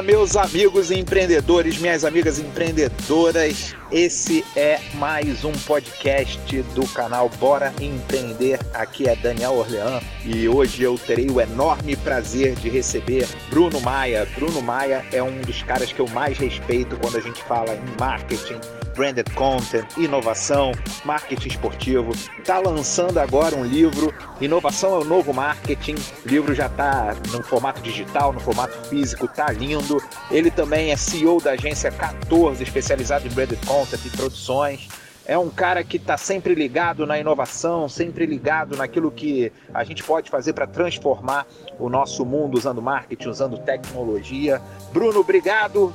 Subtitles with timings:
[0.00, 3.76] Olá, meus amigos empreendedores, minhas amigas empreendedoras.
[3.92, 6.40] Esse é mais um podcast
[6.74, 8.58] do canal Bora Empreender.
[8.72, 14.26] Aqui é Daniel Orlean e hoje eu terei o enorme prazer de receber Bruno Maia.
[14.34, 18.00] Bruno Maia é um dos caras que eu mais respeito quando a gente fala em
[18.00, 18.58] marketing,
[19.00, 20.72] branded content, inovação,
[21.06, 22.10] marketing esportivo.
[22.38, 25.94] Está lançando agora um livro, Inovação é o Novo Marketing.
[25.94, 30.02] O livro já está no formato digital, no formato físico, tá lindo.
[30.30, 34.86] Ele também é CEO da agência 14, especializado em branded content e produções.
[35.24, 40.02] É um cara que está sempre ligado na inovação, sempre ligado naquilo que a gente
[40.02, 41.46] pode fazer para transformar
[41.78, 44.60] o nosso mundo usando marketing, usando tecnologia.
[44.92, 45.90] Bruno, obrigado.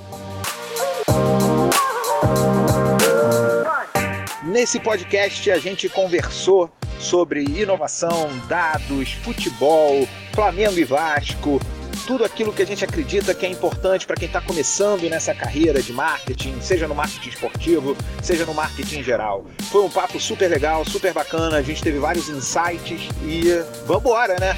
[4.45, 6.69] Nesse podcast a gente conversou
[6.99, 11.59] sobre inovação, dados, futebol, Flamengo e Vasco,
[12.05, 15.81] tudo aquilo que a gente acredita que é importante para quem está começando nessa carreira
[15.81, 19.43] de marketing, seja no marketing esportivo, seja no marketing em geral.
[19.71, 23.45] Foi um papo super legal, super bacana, a gente teve vários insights e
[23.87, 24.55] vamos embora, né?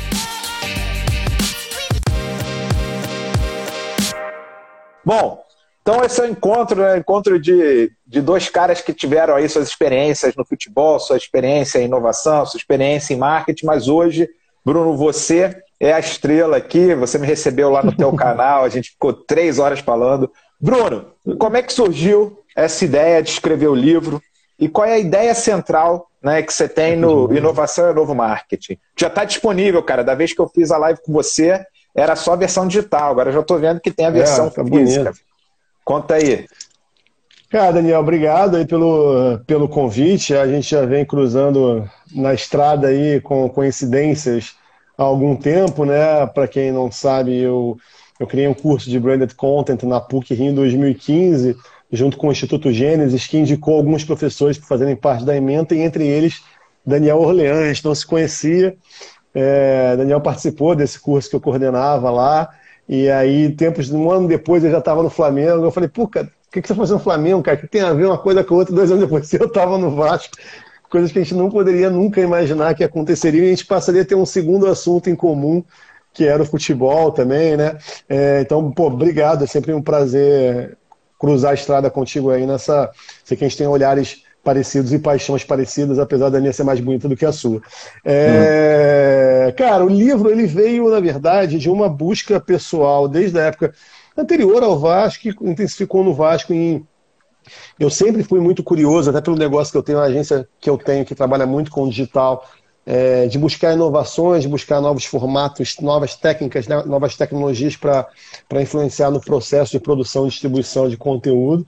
[5.06, 5.47] Bom,
[5.88, 6.98] então esse é o encontro, né?
[6.98, 11.86] Encontro de, de dois caras que tiveram aí suas experiências no futebol, sua experiência em
[11.86, 14.28] inovação, sua experiência em marketing, mas hoje,
[14.66, 18.90] Bruno, você é a estrela aqui, você me recebeu lá no teu canal, a gente
[18.90, 20.30] ficou três horas falando.
[20.60, 24.22] Bruno, como é que surgiu essa ideia de escrever o livro
[24.60, 28.78] e qual é a ideia central né, que você tem no Inovação e Novo Marketing?
[29.00, 30.04] Já está disponível, cara.
[30.04, 31.66] Da vez que eu fiz a live com você,
[31.96, 33.12] era só a versão digital.
[33.12, 35.04] Agora já estou vendo que tem a versão é, tá física.
[35.04, 35.27] Bonito.
[35.88, 36.46] Conta aí.
[37.50, 40.36] Cara, Daniel, obrigado aí pelo, pelo convite.
[40.36, 44.54] A gente já vem cruzando na estrada aí com coincidências
[44.98, 46.28] há algum tempo, né?
[46.28, 47.78] Para quem não sabe, eu,
[48.20, 51.56] eu criei um curso de Branded Content na PUC Rio em 2015,
[51.90, 55.80] junto com o Instituto Gênesis, que indicou alguns professores para fazerem parte da ementa, e
[55.80, 56.44] entre eles
[56.86, 57.82] Daniel Orleans.
[57.82, 58.76] Não se conhecia.
[59.34, 62.50] É, Daniel participou desse curso que eu coordenava lá.
[62.88, 65.66] E aí, tempos, um ano depois, eu já estava no Flamengo.
[65.66, 67.58] Eu falei, pô, cara, o que, que você está fazendo no Flamengo, cara?
[67.58, 68.74] que tem a ver uma coisa com a outra?
[68.74, 70.36] Dois anos depois, eu estava no Vasco.
[70.90, 73.44] Coisas que a gente não poderia nunca imaginar que aconteceriam.
[73.44, 75.62] E a gente passaria a ter um segundo assunto em comum,
[76.14, 77.78] que era o futebol também, né?
[78.08, 79.44] É, então, pô, obrigado.
[79.44, 80.78] É sempre um prazer
[81.20, 82.90] cruzar a estrada contigo aí nessa.
[83.26, 86.80] Sei que a gente tem olhares parecidos e paixões parecidas, apesar da minha ser mais
[86.80, 87.62] bonita do que a sua.
[88.06, 88.44] É, hum.
[89.52, 93.74] Cara, o livro ele veio, na verdade, de uma busca pessoal desde a época
[94.18, 96.86] anterior ao Vasco, intensificou no Vasco em
[97.80, 100.78] eu sempre fui muito curioso, até pelo negócio que eu tenho, a agência que eu
[100.78, 102.46] tenho, que trabalha muito com digital,
[102.86, 108.08] é, de buscar inovações, de buscar novos formatos, novas técnicas, né, novas tecnologias para
[108.62, 111.66] influenciar no processo de produção e distribuição de conteúdo.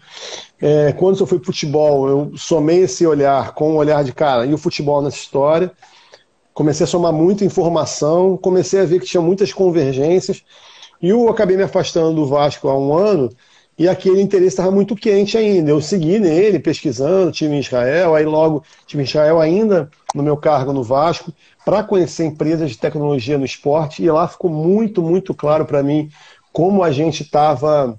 [0.61, 4.53] É, quando eu fui futebol, eu somei esse olhar com o olhar de cara, e
[4.53, 5.71] o futebol nessa história?
[6.53, 10.43] Comecei a somar muita informação, comecei a ver que tinha muitas convergências,
[11.01, 13.29] e eu acabei me afastando do Vasco há um ano,
[13.77, 15.71] e aquele interesse estava muito quente ainda.
[15.71, 20.35] Eu segui nele, pesquisando, time em Israel, aí logo time em Israel ainda no meu
[20.35, 21.31] cargo no Vasco,
[21.63, 26.09] para conhecer empresas de tecnologia no esporte, e lá ficou muito, muito claro para mim
[26.51, 27.97] como a gente estava,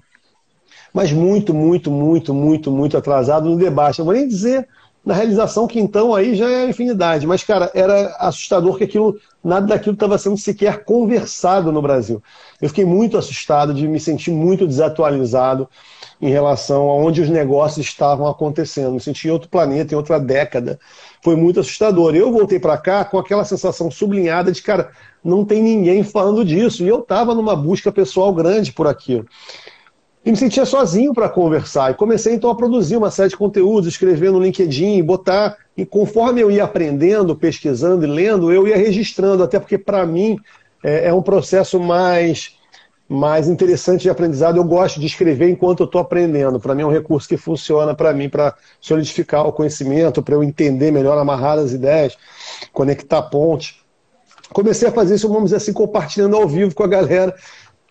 [0.93, 3.99] mas muito, muito, muito, muito, muito atrasado no debate.
[3.99, 4.67] Eu vou nem dizer
[5.03, 7.25] na realização que então aí já é infinidade.
[7.25, 12.21] Mas, cara, era assustador que aquilo, nada daquilo estava sendo sequer conversado no Brasil.
[12.61, 15.67] Eu fiquei muito assustado de me sentir muito desatualizado
[16.21, 18.93] em relação a onde os negócios estavam acontecendo.
[18.93, 20.79] Me senti em outro planeta, em outra década.
[21.23, 22.15] Foi muito assustador.
[22.15, 24.91] Eu voltei para cá com aquela sensação sublinhada de, cara,
[25.23, 26.83] não tem ninguém falando disso.
[26.83, 29.25] E eu estava numa busca pessoal grande por aquilo
[30.23, 31.91] e me sentia sozinho para conversar.
[31.91, 35.57] E comecei então a produzir uma série de conteúdos, escrever no LinkedIn, botar.
[35.75, 40.37] E conforme eu ia aprendendo, pesquisando e lendo, eu ia registrando, até porque para mim
[40.83, 42.55] é, é, um processo mais,
[43.09, 44.57] mais interessante de aprendizado.
[44.57, 46.59] Eu gosto de escrever enquanto eu estou aprendendo.
[46.59, 50.43] Para mim é um recurso que funciona para mim para solidificar o conhecimento, para eu
[50.43, 52.15] entender melhor, amarrar as ideias,
[52.71, 53.81] conectar pontes.
[54.53, 57.33] Comecei a fazer isso, vamos dizer assim, compartilhando ao vivo com a galera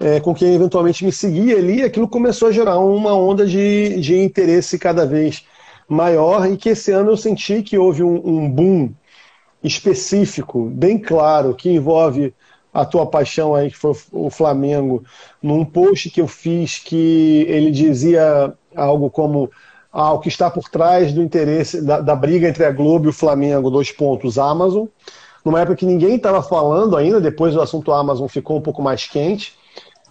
[0.00, 4.18] é, com quem eventualmente me seguia ali, aquilo começou a gerar uma onda de, de
[4.18, 5.44] interesse cada vez
[5.86, 8.94] maior e que esse ano eu senti que houve um, um boom
[9.62, 12.32] específico, bem claro, que envolve
[12.72, 15.04] a tua paixão aí, que foi o Flamengo,
[15.42, 19.50] num post que eu fiz que ele dizia algo como
[19.92, 23.08] ah, o que está por trás do interesse da, da briga entre a Globo e
[23.08, 24.86] o Flamengo, dois pontos, Amazon,
[25.44, 29.06] numa época que ninguém estava falando ainda, depois o assunto Amazon ficou um pouco mais
[29.06, 29.58] quente,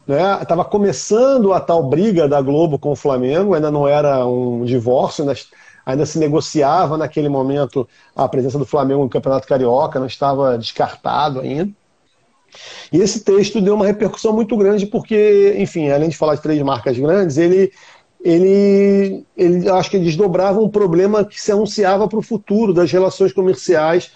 [0.09, 0.43] né?
[0.45, 5.21] Tava começando a tal briga da Globo com o Flamengo, ainda não era um divórcio,
[5.21, 5.39] ainda,
[5.85, 11.41] ainda se negociava naquele momento a presença do Flamengo no Campeonato Carioca, não estava descartado
[11.41, 11.71] ainda.
[12.91, 16.59] E esse texto deu uma repercussão muito grande porque, enfim, além de falar de três
[16.63, 17.71] marcas grandes, ele
[18.21, 23.31] ele, ele acho que desdobrava um problema que se anunciava para o futuro das relações
[23.31, 24.11] comerciais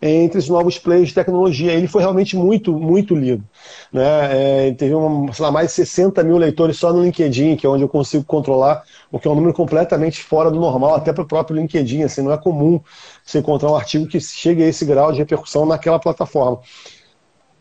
[0.00, 1.72] entre os novos players de tecnologia.
[1.72, 3.44] Ele foi realmente muito, muito lido.
[3.92, 4.68] Né?
[4.68, 7.82] É, teve uma, lá, mais de 60 mil leitores só no LinkedIn, que é onde
[7.82, 11.26] eu consigo controlar, o que é um número completamente fora do normal, até para o
[11.26, 12.02] próprio LinkedIn.
[12.02, 12.80] Assim, não é comum
[13.24, 16.60] você encontrar um artigo que chegue a esse grau de repercussão naquela plataforma.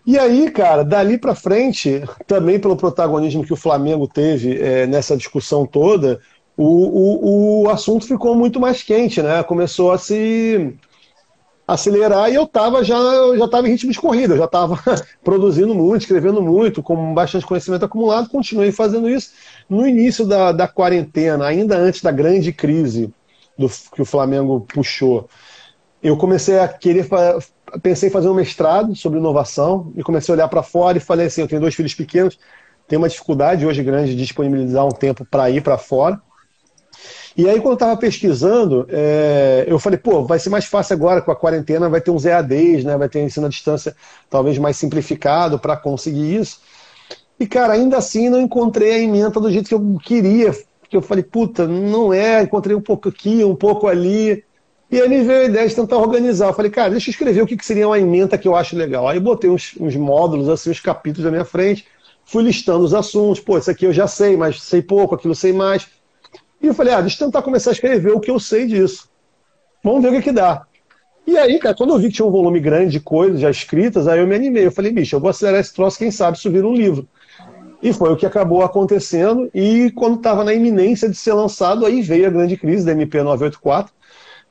[0.05, 5.17] E aí, cara, dali para frente, também pelo protagonismo que o Flamengo teve é, nessa
[5.17, 6.21] discussão toda,
[6.55, 9.43] o, o, o assunto ficou muito mais quente, né?
[9.43, 10.73] Começou a se
[11.67, 12.97] acelerar e eu tava já
[13.37, 14.79] já estava em ritmo de corrida, eu já estava
[15.21, 19.31] produzindo muito, escrevendo muito, com bastante conhecimento acumulado, continuei fazendo isso.
[19.69, 23.13] No início da, da quarentena, ainda antes da grande crise
[23.57, 25.27] do, que o Flamengo puxou,
[26.01, 27.07] eu comecei a querer
[27.83, 31.27] pensei em fazer um mestrado sobre inovação e comecei a olhar para fora e falei
[31.27, 32.39] assim, eu tenho dois filhos pequenos,
[32.87, 36.21] tenho uma dificuldade hoje grande de disponibilizar um tempo para ir para fora.
[37.37, 41.21] E aí, quando eu estava pesquisando, é, eu falei, pô, vai ser mais fácil agora
[41.21, 42.97] com a quarentena, vai ter uns EADs, né?
[42.97, 43.95] vai ter ensino à distância
[44.27, 46.59] talvez mais simplificado para conseguir isso.
[47.39, 50.51] E, cara, ainda assim não encontrei a emenda do jeito que eu queria.
[50.89, 54.43] Que eu falei, puta, não é, encontrei um pouco aqui, um pouco ali.
[54.89, 56.47] E aí me veio a ideia de tentar organizar.
[56.47, 59.07] Eu falei, cara, deixa eu escrever o que, seria uma emenda que eu acho legal.
[59.07, 61.85] Aí botei uns, uns módulos, assim, uns capítulos na minha frente,
[62.25, 63.39] fui listando os assuntos.
[63.39, 65.85] Pô, isso aqui eu já sei, mas sei pouco, aquilo sei mais.
[66.61, 69.09] E eu falei, ah, deixa eu tentar começar a escrever o que eu sei disso.
[69.83, 70.65] Vamos ver o que, que dá.
[71.25, 74.07] E aí, cara, quando eu vi que tinha um volume grande de coisas já escritas,
[74.07, 74.65] aí eu me animei.
[74.65, 77.07] Eu falei, bicho, eu vou acelerar esse troço, quem sabe vira um livro.
[77.83, 79.49] E foi o que acabou acontecendo.
[79.53, 83.21] E quando estava na iminência de ser lançado, aí veio a grande crise da MP
[83.21, 83.93] 984,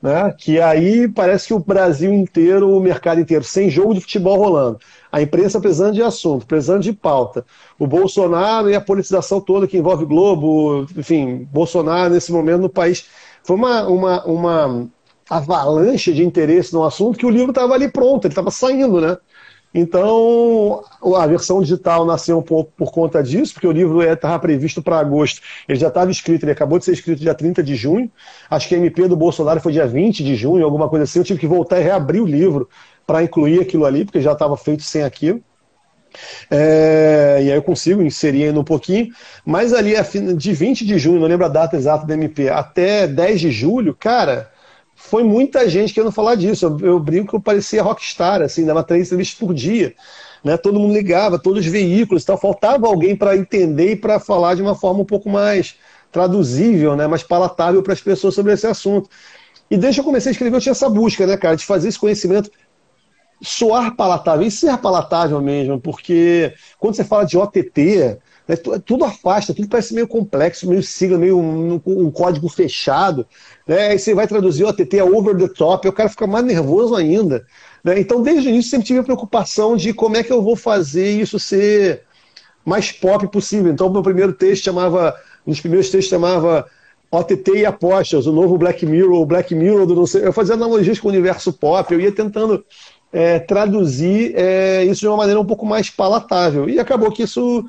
[0.01, 0.33] né?
[0.37, 4.79] que aí parece que o Brasil inteiro, o mercado inteiro, sem jogo de futebol rolando,
[5.11, 7.45] a imprensa precisando de assunto, precisando de pauta,
[7.79, 13.05] o Bolsonaro e a politização toda que envolve Globo, enfim, Bolsonaro nesse momento no país.
[13.43, 14.87] Foi uma, uma, uma
[15.29, 19.17] avalanche de interesse no assunto que o livro estava ali pronto, ele estava saindo, né?
[19.79, 20.83] Então,
[21.15, 24.81] a versão digital nasceu um pouco por conta disso, porque o livro estava é, previsto
[24.81, 25.39] para agosto.
[25.69, 28.11] Ele já estava escrito, ele acabou de ser escrito dia 30 de junho.
[28.49, 31.19] Acho que a MP do Bolsonaro foi dia 20 de junho, alguma coisa assim.
[31.19, 32.67] Eu tive que voltar e reabrir o livro
[33.05, 35.43] para incluir aquilo ali, porque já estava feito sem aquilo.
[36.49, 39.09] É, e aí eu consigo inserir ainda um pouquinho.
[39.45, 39.93] Mas ali,
[40.35, 43.93] de 20 de junho, não lembro a data exata da MP, até 10 de julho,
[43.93, 44.49] cara
[45.07, 46.65] foi muita gente querendo falar disso.
[46.65, 49.95] Eu, eu brinco que eu parecia rockstar, assim, dava três entrevistas por dia.
[50.43, 50.57] Né?
[50.57, 52.37] Todo mundo ligava, todos os veículos tal.
[52.37, 55.75] Faltava alguém para entender e para falar de uma forma um pouco mais
[56.11, 57.07] traduzível, né?
[57.07, 59.09] mais palatável para as pessoas sobre esse assunto.
[59.69, 61.89] E desde que eu comecei a escrever, eu tinha essa busca, né, cara, de fazer
[61.89, 62.49] esse conhecimento
[63.41, 68.17] soar palatável e ser palatável mesmo, porque quando você fala de OTT,
[68.47, 73.25] né, tudo afasta, tudo parece meio complexo, meio sigla, meio um, um código fechado.
[73.67, 73.89] Né?
[73.89, 76.95] Aí você vai traduzir o ATT a over the top, o cara fica mais nervoso
[76.95, 77.45] ainda.
[77.83, 77.99] Né?
[77.99, 81.09] Então, desde o início, sempre tive a preocupação de como é que eu vou fazer
[81.09, 82.03] isso ser
[82.65, 83.71] mais pop possível.
[83.71, 85.13] Então, o meu primeiro texto chamava,
[85.45, 86.65] um dos primeiros textos chamava
[87.11, 90.25] OTT e apostas, o novo Black Mirror, o Black Mirror do não sei.
[90.25, 92.65] Eu fazia analogias com o universo pop, eu ia tentando
[93.11, 96.69] é, traduzir é, isso de uma maneira um pouco mais palatável.
[96.69, 97.65] E acabou que isso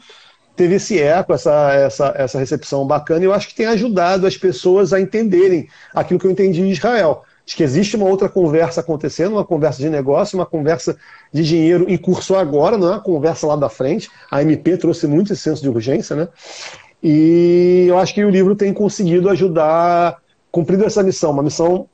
[0.58, 4.36] teve esse eco, essa, essa, essa recepção bacana, e eu acho que tem ajudado as
[4.36, 7.22] pessoas a entenderem aquilo que eu entendi de Israel.
[7.46, 10.98] De que existe uma outra conversa acontecendo, uma conversa de negócio, uma conversa
[11.32, 14.10] de dinheiro em curso agora, não é uma conversa lá da frente.
[14.30, 16.28] A MP trouxe muito esse senso de urgência, né?
[17.02, 20.18] E eu acho que o livro tem conseguido ajudar,
[20.50, 21.88] cumprindo essa missão, uma missão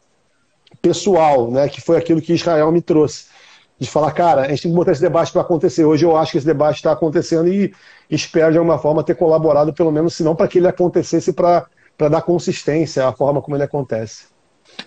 [0.83, 1.69] pessoal, né?
[1.69, 3.27] Que foi aquilo que Israel me trouxe
[3.79, 5.85] de falar, cara, a gente tem que botar esse debate para acontecer.
[5.85, 7.73] Hoje eu acho que esse debate está acontecendo e
[8.09, 11.67] espero de alguma forma ter colaborado, pelo menos, se não para que ele acontecesse, para
[11.99, 14.27] dar consistência à forma como ele acontece.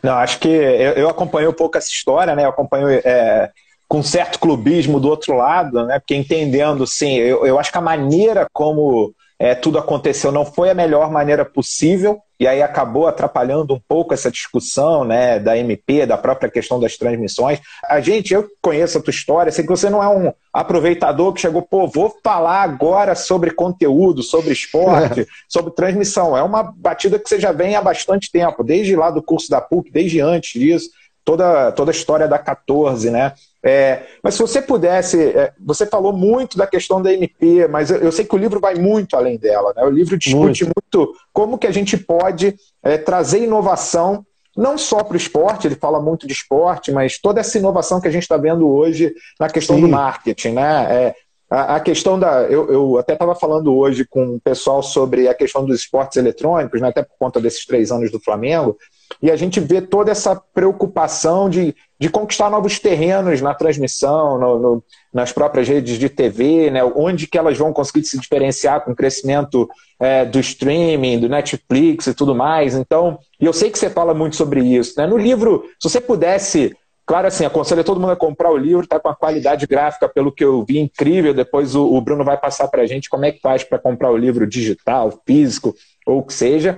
[0.02, 2.46] Não, acho que eu, eu acompanhei um pouco essa história, né?
[2.46, 3.52] Eu acompanho é,
[3.88, 6.00] com certo clubismo do outro lado, né?
[6.00, 10.70] Porque entendendo, sim, eu, eu acho que a maneira como é, tudo aconteceu não foi
[10.70, 16.06] a melhor maneira possível, e aí acabou atrapalhando um pouco essa discussão né, da MP,
[16.06, 17.60] da própria questão das transmissões.
[17.90, 21.42] A gente, eu conheço a tua história, sei que você não é um aproveitador que
[21.42, 26.38] chegou, pô, vou falar agora sobre conteúdo, sobre esporte, sobre transmissão.
[26.38, 29.60] É uma batida que você já vem há bastante tempo, desde lá do curso da
[29.60, 30.90] PUC, desde antes disso.
[31.28, 33.34] Toda, toda a história da 14, né?
[33.62, 37.98] É, mas se você pudesse, é, você falou muito da questão da MP, mas eu,
[37.98, 39.84] eu, sei que o livro vai muito além dela, né?
[39.84, 45.04] O livro discute muito, muito como que a gente pode é, trazer inovação não só
[45.04, 48.24] para o esporte, ele fala muito de esporte, mas toda essa inovação que a gente
[48.24, 49.82] está vendo hoje na questão Sim.
[49.82, 50.88] do marketing, né?
[50.90, 51.16] É,
[51.52, 52.44] a, a, questão da.
[52.44, 56.80] Eu, eu até estava falando hoje com o pessoal sobre a questão dos esportes eletrônicos,
[56.80, 58.78] né, até por conta desses três anos do Flamengo,
[59.22, 64.60] e a gente vê toda essa preocupação de, de conquistar novos terrenos na transmissão, no,
[64.60, 64.84] no,
[65.14, 68.96] nas próprias redes de TV, né, onde que elas vão conseguir se diferenciar com o
[68.96, 69.68] crescimento
[70.00, 72.76] é, do streaming, do Netflix e tudo mais.
[72.76, 74.94] Então, e eu sei que você fala muito sobre isso.
[74.98, 75.08] Né?
[75.08, 76.76] No livro, se você pudesse
[77.08, 80.30] Claro, assim, aconselho todo mundo a comprar o livro, está com a qualidade gráfica, pelo
[80.30, 81.34] que eu vi, incrível.
[81.34, 84.12] Depois o, o Bruno vai passar para a gente como é que faz para comprar
[84.12, 85.74] o livro digital, físico,
[86.06, 86.78] ou o que seja.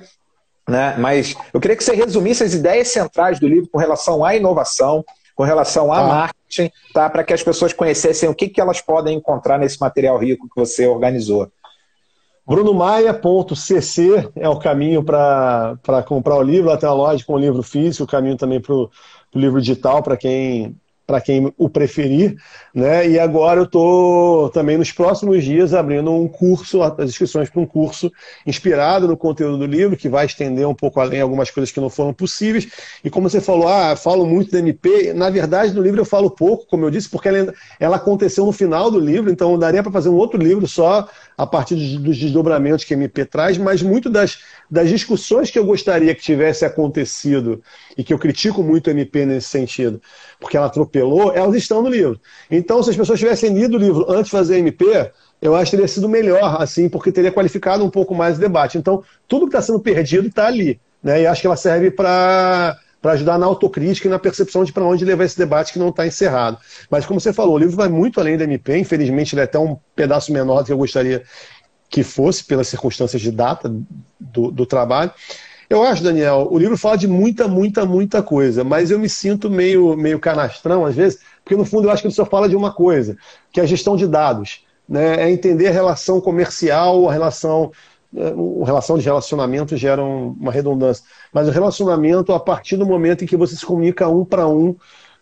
[0.69, 0.95] Né?
[0.99, 5.03] Mas eu queria que você resumisse as ideias centrais do livro com relação à inovação,
[5.35, 6.07] com relação a tá.
[6.07, 7.09] marketing, tá?
[7.09, 10.55] para que as pessoas conhecessem o que, que elas podem encontrar nesse material rico que
[10.55, 11.51] você organizou.
[12.45, 18.03] Brunomaia.cc é o caminho para comprar o livro, até a loja com o livro físico,
[18.03, 18.89] o caminho também para o
[19.35, 20.75] livro digital para quem
[21.09, 22.35] para quem o preferir,
[22.71, 23.09] né?
[23.09, 27.65] E agora eu estou também nos próximos dias abrindo um curso, as inscrições para um
[27.65, 28.11] curso
[28.45, 31.89] inspirado no conteúdo do livro, que vai estender um pouco além algumas coisas que não
[31.89, 32.67] foram possíveis.
[33.03, 36.29] E como você falou, ah, falo muito da MP, na verdade no livro eu falo
[36.29, 39.91] pouco, como eu disse, porque ela, ela aconteceu no final do livro, então daria para
[39.91, 44.11] fazer um outro livro só a partir dos desdobramentos que a MP traz, mas muito
[44.11, 44.39] das,
[44.69, 47.63] das discussões que eu gostaria que tivesse acontecido
[47.97, 50.01] e que eu critico muito a MP nesse sentido,
[50.39, 52.19] porque ela atropelou, elas estão no livro.
[52.49, 55.77] Então, se as pessoas tivessem lido o livro antes de fazer MP, eu acho que
[55.77, 58.77] teria sido melhor, assim, porque teria qualificado um pouco mais o debate.
[58.77, 60.79] Então, tudo que está sendo perdido está ali.
[61.03, 61.21] Né?
[61.21, 64.83] E acho que ela serve para para ajudar na autocrítica e na percepção de para
[64.83, 66.57] onde levar esse debate que não está encerrado.
[66.89, 69.57] Mas, como você falou, o livro vai muito além da MP, infelizmente ele é até
[69.57, 71.23] um pedaço menor do que eu gostaria
[71.89, 73.73] que fosse, pelas circunstâncias de data
[74.19, 75.11] do, do trabalho.
[75.69, 79.51] Eu acho, Daniel, o livro fala de muita, muita, muita coisa, mas eu me sinto
[79.51, 82.55] meio, meio canastrão às vezes, porque no fundo eu acho que ele só fala de
[82.55, 83.15] uma coisa,
[83.51, 84.65] que é a gestão de dados.
[84.87, 85.21] Né?
[85.21, 87.71] É entender a relação comercial, a relação
[88.17, 91.03] a relação de relacionamento gera uma redundância.
[91.31, 94.75] Mas o relacionamento a partir do momento em que você se comunica um para um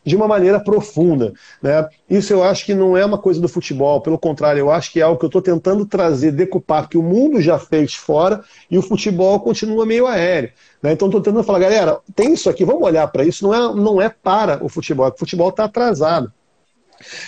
[0.08, 1.34] de uma maneira profunda.
[1.62, 1.86] Né?
[2.10, 5.02] Isso eu acho que não é uma coisa do futebol, pelo contrário, eu acho que
[5.02, 8.78] é algo que eu estou tentando trazer, decupar, que o mundo já fez fora e
[8.78, 10.52] o futebol continua meio aéreo.
[10.82, 10.94] Né?
[10.94, 14.02] Então estou tentando falar, galera, tem isso aqui, vamos olhar para isso, não é, não
[14.02, 16.32] é para o futebol, o futebol está atrasado.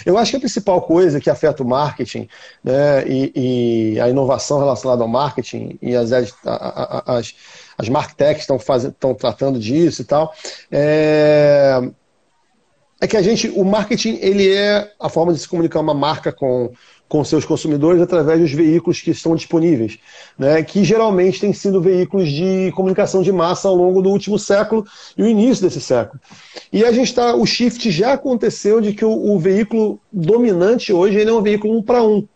[0.05, 2.27] Eu acho que a principal coisa que afeta o marketing
[2.63, 6.33] né, e, e, a inovação relacionada ao marketing e as, as,
[7.05, 7.35] as,
[7.77, 10.33] as marktechs estão, estão tratando disso e tal,
[10.71, 11.79] é,
[13.01, 16.31] é que a gente, o marketing ele é a forma de se comunicar uma marca
[16.31, 16.71] com,
[17.07, 19.97] com seus consumidores através dos veículos que estão disponíveis,
[20.37, 24.85] né, que geralmente têm sido veículos de comunicação de massa ao longo do último século
[25.17, 26.19] e o início desse século.
[26.73, 31.17] E a gente está, o shift já aconteceu de que o, o veículo dominante hoje
[31.17, 32.27] ele é um veículo um para um.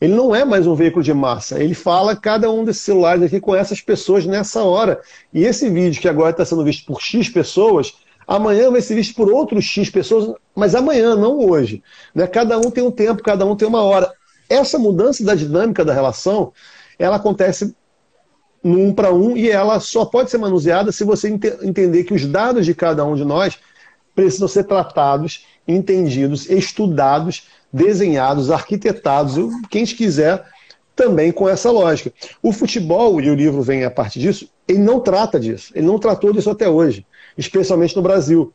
[0.00, 1.62] Ele não é mais um veículo de massa.
[1.62, 5.00] Ele fala cada um desses celulares aqui com essas pessoas nessa hora.
[5.32, 7.94] E esse vídeo que agora está sendo visto por X pessoas,
[8.26, 11.82] amanhã vai ser visto por outros X pessoas, mas amanhã, não hoje.
[12.14, 12.26] Né?
[12.26, 14.12] Cada um tem um tempo, cada um tem uma hora.
[14.48, 16.52] Essa mudança da dinâmica da relação,
[16.98, 17.74] ela acontece
[18.62, 22.14] no um para um e ela só pode ser manuseada se você ent entender que
[22.14, 23.58] os dados de cada um de nós
[24.14, 29.36] precisam ser tratados, entendidos, estudados, desenhados, arquitetados,
[29.70, 30.44] quem quiser
[30.96, 32.12] também com essa lógica.
[32.42, 35.70] O futebol, e o livro vem a partir disso, ele não trata disso.
[35.74, 37.06] Ele não tratou disso até hoje
[37.36, 38.52] especialmente no Brasil.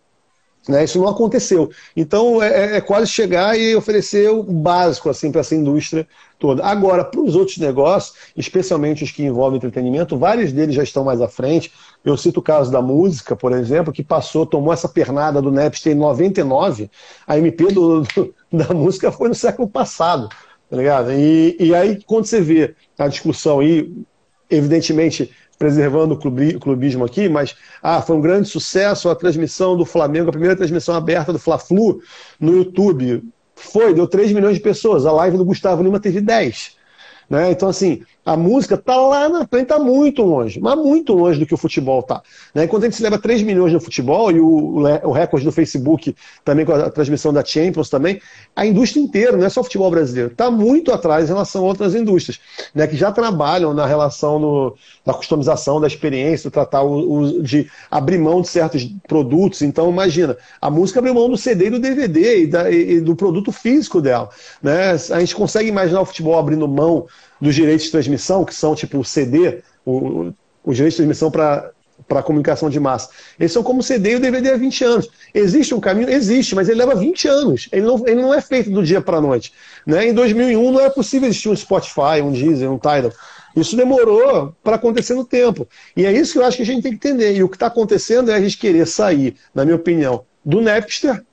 [0.68, 0.84] Né?
[0.84, 1.72] Isso não aconteceu.
[1.96, 6.08] Então é, é, é quase chegar e oferecer o básico assim para essa indústria
[6.38, 6.64] toda.
[6.64, 11.20] Agora, para os outros negócios, especialmente os que envolvem entretenimento, vários deles já estão mais
[11.22, 11.72] à frente.
[12.06, 15.94] Eu cito o caso da música, por exemplo, que passou, tomou essa pernada do Napster
[15.94, 16.90] em 99.
[17.26, 20.30] A MP do, do, da música foi no século passado.
[20.70, 21.12] Tá ligado?
[21.12, 23.92] E, e aí, quando você vê a discussão aí,
[24.50, 30.30] evidentemente preservando o clubismo aqui, mas ah, foi um grande sucesso a transmissão do Flamengo,
[30.30, 32.02] a primeira transmissão aberta do Fla-Flu
[32.40, 33.24] no YouTube.
[33.56, 35.06] Foi, deu 3 milhões de pessoas.
[35.06, 36.78] A live do Gustavo Lima teve 10.
[37.30, 37.52] Né?
[37.52, 41.46] Então, assim, A música está lá na frente, está muito longe, mas muito longe do
[41.46, 42.22] que o futebol está.
[42.54, 42.66] Né?
[42.66, 46.64] Enquanto a gente leva 3 milhões no futebol, e o, o recorde do Facebook também
[46.64, 48.22] com a transmissão da Champions também,
[48.56, 51.68] a indústria inteira, não é só o futebol brasileiro, está muito atrás em relação a
[51.68, 52.40] outras indústrias,
[52.76, 52.86] né?
[52.86, 58.20] que já trabalham na relação no, da customização, da experiência, tratar o, o, de abrir
[58.20, 59.64] mão de certos produtos.
[59.64, 63.16] Então, imagina, a música abriu mão do CD e do DVD e, da, e do
[63.16, 64.30] produto físico dela.
[64.62, 64.92] Né?
[64.92, 67.08] A gente consegue imaginar o futebol abrindo mão
[67.42, 70.32] dos direitos de transmissão, que são tipo o CD, o,
[70.64, 71.72] os direitos de transmissão para
[72.08, 73.10] para comunicação de massa.
[73.40, 75.10] Eles são como o CD e o DVD há 20 anos.
[75.34, 76.10] Existe um caminho?
[76.10, 77.70] Existe, mas ele leva 20 anos.
[77.72, 79.54] Ele não, ele não é feito do dia para a noite.
[79.86, 80.08] Né?
[80.08, 83.12] Em 2001 não era possível existir um Spotify, um Deezer, um Tidal.
[83.56, 85.68] Isso demorou para acontecer no tempo.
[85.96, 87.36] E é isso que eu acho que a gente tem que entender.
[87.36, 91.24] E o que está acontecendo é a gente querer sair, na minha opinião, do Napster,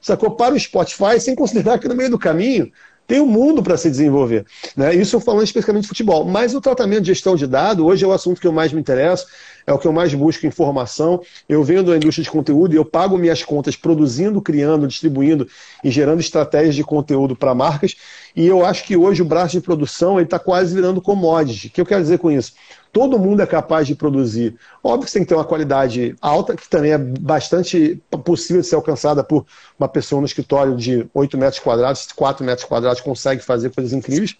[0.00, 0.32] sacou?
[0.32, 2.70] Para o Spotify, sem considerar que no meio do caminho
[3.08, 4.44] tem um mundo para se desenvolver.
[4.76, 4.94] Né?
[4.94, 6.26] Isso falando especificamente de futebol.
[6.26, 8.78] Mas o tratamento de gestão de dados, hoje é o assunto que eu mais me
[8.78, 9.26] interesso,
[9.66, 11.22] é o que eu mais busco informação.
[11.48, 15.48] Eu venho da indústria de conteúdo e eu pago minhas contas produzindo, criando, distribuindo
[15.82, 17.96] e gerando estratégias de conteúdo para marcas.
[18.36, 21.68] E eu acho que hoje o braço de produção está quase virando commodity.
[21.68, 22.52] O que eu quero dizer com isso?
[22.98, 24.56] Todo mundo é capaz de produzir.
[24.82, 28.66] Óbvio que você tem que ter uma qualidade alta, que também é bastante possível de
[28.66, 29.46] ser alcançada por
[29.78, 34.34] uma pessoa no escritório de 8 metros quadrados, 4 metros quadrados, consegue fazer coisas incríveis.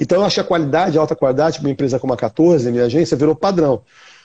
[0.00, 2.70] Então, eu acho que a qualidade, a alta qualidade, para uma empresa como a 14,
[2.70, 3.82] minha agência, virou padrão.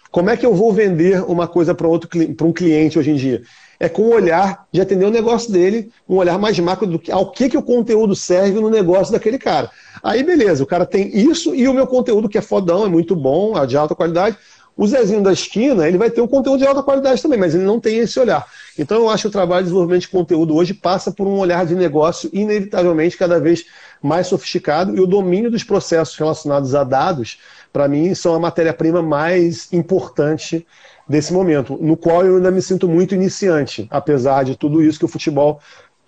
[0.10, 3.42] Como é que eu vou vender uma coisa para um cliente hoje em dia?
[3.80, 7.12] É com o olhar de atender o negócio dele, um olhar mais macro do que
[7.12, 9.70] ao que, que o conteúdo serve no negócio daquele cara.
[10.04, 13.16] Aí beleza, o cara tem isso e o meu conteúdo que é fodão, é muito
[13.16, 14.38] bom, é de alta qualidade.
[14.76, 17.64] O Zezinho da esquina, ele vai ter um conteúdo de alta qualidade também, mas ele
[17.64, 18.46] não tem esse olhar.
[18.78, 21.66] Então eu acho que o trabalho de desenvolvimento de conteúdo hoje passa por um olhar
[21.66, 23.66] de negócio inevitavelmente cada vez
[24.02, 27.40] mais sofisticado e o domínio dos processos relacionados a dados,
[27.74, 30.66] para mim, são a matéria-prima mais importante
[31.08, 35.06] desse momento, no qual eu ainda me sinto muito iniciante, apesar de tudo isso que
[35.06, 35.60] o futebol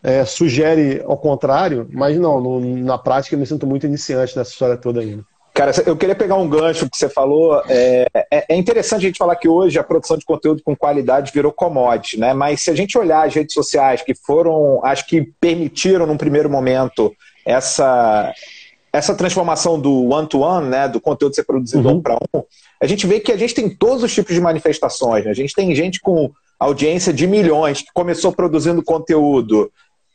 [0.04, 4.52] é, sugere ao contrário, mas não, no, na prática eu me sinto muito iniciante nessa
[4.52, 5.24] história toda ainda.
[5.54, 7.62] Cara, eu queria pegar um gancho que você falou.
[7.68, 11.34] É, é, é, interessante a gente falar que hoje a produção de conteúdo com qualidade
[11.34, 12.34] virou commodity, né?
[12.34, 16.50] Mas se a gente olhar as redes sociais que foram, acho que permitiram num primeiro
[16.50, 17.14] momento
[17.46, 18.32] essa,
[18.92, 21.96] essa transformação do one-to-one, -one, né, do conteúdo ser produzido uhum.
[21.96, 22.44] um para um,
[22.82, 25.26] a gente vê que a gente tem todos os tipos de manifestações.
[25.26, 25.32] Né?
[25.32, 29.72] A gente tem gente com audiência de milhões que começou produzindo conteúdo,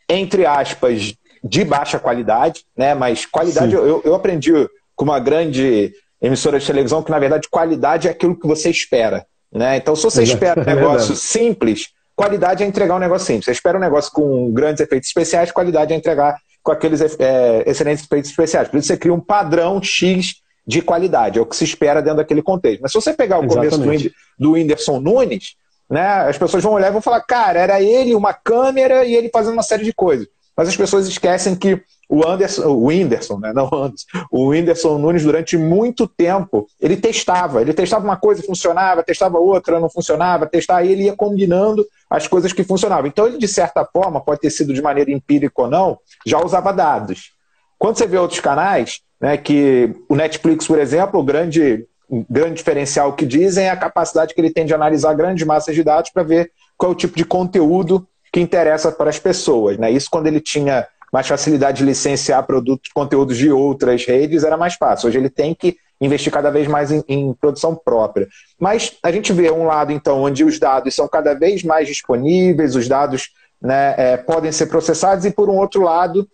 [0.09, 2.95] entre aspas, de baixa qualidade, né?
[2.95, 4.53] mas qualidade, eu, eu aprendi
[4.97, 9.27] com uma grande emissora de televisão que, na verdade, qualidade é aquilo que você espera.
[9.53, 9.77] Né?
[9.77, 13.45] Então, se você espera um negócio simples, qualidade é entregar um negócio simples.
[13.45, 18.05] Você espera um negócio com grandes efeitos especiais, qualidade é entregar com aqueles é, excelentes
[18.05, 18.69] efeitos especiais.
[18.69, 22.17] Por isso você cria um padrão X de qualidade, é o que se espera dentro
[22.17, 22.81] daquele contexto.
[22.81, 23.79] Mas se você pegar o Exatamente.
[23.79, 25.57] começo do, do Whindersson Nunes,
[25.91, 29.29] né, as pessoas vão olhar e vão falar, cara, era ele, uma câmera e ele
[29.29, 30.27] fazendo uma série de coisas.
[30.57, 35.23] Mas as pessoas esquecem que o Anderson, o Whindersson, né, não Anderson, o Whindersson Nunes
[35.23, 40.85] durante muito tempo, ele testava, ele testava uma coisa funcionava, testava outra, não funcionava, testava,
[40.85, 43.07] e ele ia combinando as coisas que funcionavam.
[43.07, 46.73] Então ele de certa forma, pode ter sido de maneira empírica ou não, já usava
[46.73, 47.33] dados.
[47.79, 51.87] Quando você vê outros canais, né, que o Netflix, por exemplo, o grande,
[52.29, 55.83] grande diferencial que dizem é a capacidade que ele tem de analisar grandes massas de
[55.83, 59.79] dados para ver qual é o tipo de conteúdo que interessa para as pessoas.
[59.79, 59.91] Né?
[59.91, 64.75] Isso quando ele tinha mais facilidade de licenciar produtos, conteúdos de outras redes, era mais
[64.75, 65.09] fácil.
[65.09, 68.27] Hoje ele tem que investir cada vez mais em, em, produção própria.
[68.59, 72.75] Mas a gente vê um lado, então, onde os dados são cada vez mais disponíveis,
[72.75, 73.31] os dados
[73.65, 76.29] né, é, podem ser processados, e por um outro lado,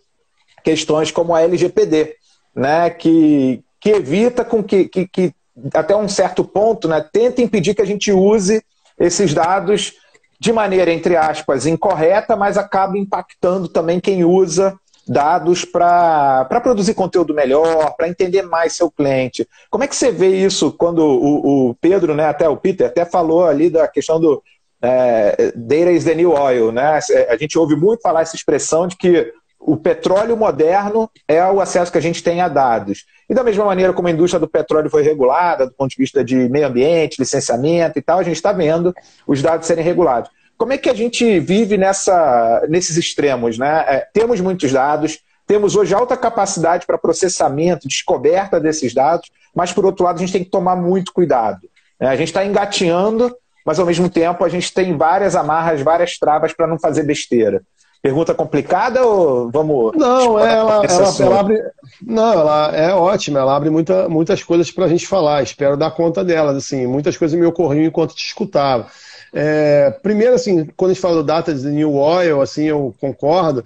[0.61, 2.13] questões como a LGPD,
[2.53, 5.33] né, que, que evita com que, que, que,
[5.73, 8.61] até um certo ponto, né, tenta impedir que a gente use
[8.99, 9.93] esses dados
[10.37, 17.33] de maneira, entre aspas, incorreta, mas acaba impactando também quem usa dados para produzir conteúdo
[17.33, 19.47] melhor, para entender mais seu cliente.
[19.69, 23.05] Como é que você vê isso quando o, o Pedro, né, até o Peter, até
[23.05, 24.43] falou ali da questão do
[24.81, 26.99] é, data is the new oil, né?
[27.29, 31.91] A gente ouve muito falar essa expressão de que o petróleo moderno é o acesso
[31.91, 33.05] que a gente tem a dados.
[33.29, 36.23] E da mesma maneira como a indústria do petróleo foi regulada, do ponto de vista
[36.23, 38.93] de meio ambiente, licenciamento e tal, a gente está vendo
[39.27, 40.31] os dados serem regulados.
[40.57, 43.57] Como é que a gente vive nessa, nesses extremos?
[43.57, 43.85] Né?
[43.87, 49.85] É, temos muitos dados, temos hoje alta capacidade para processamento, descoberta desses dados, mas por
[49.85, 51.59] outro lado a gente tem que tomar muito cuidado.
[51.99, 53.35] É, a gente está engatinhando,
[53.65, 57.61] mas ao mesmo tempo a gente tem várias amarras, várias travas para não fazer besteira.
[58.01, 59.95] Pergunta complicada ou vamos.
[59.95, 61.61] Não, ela, ela, ela, abre.
[62.01, 65.43] Não, ela é ótima, ela abre muita, muitas coisas para a gente falar.
[65.43, 66.57] Espero dar conta delas.
[66.57, 68.87] Assim, muitas coisas me ocorriam enquanto te escutava.
[69.31, 73.63] É, primeiro, assim, quando a gente fala do data de New Oil, assim, eu concordo.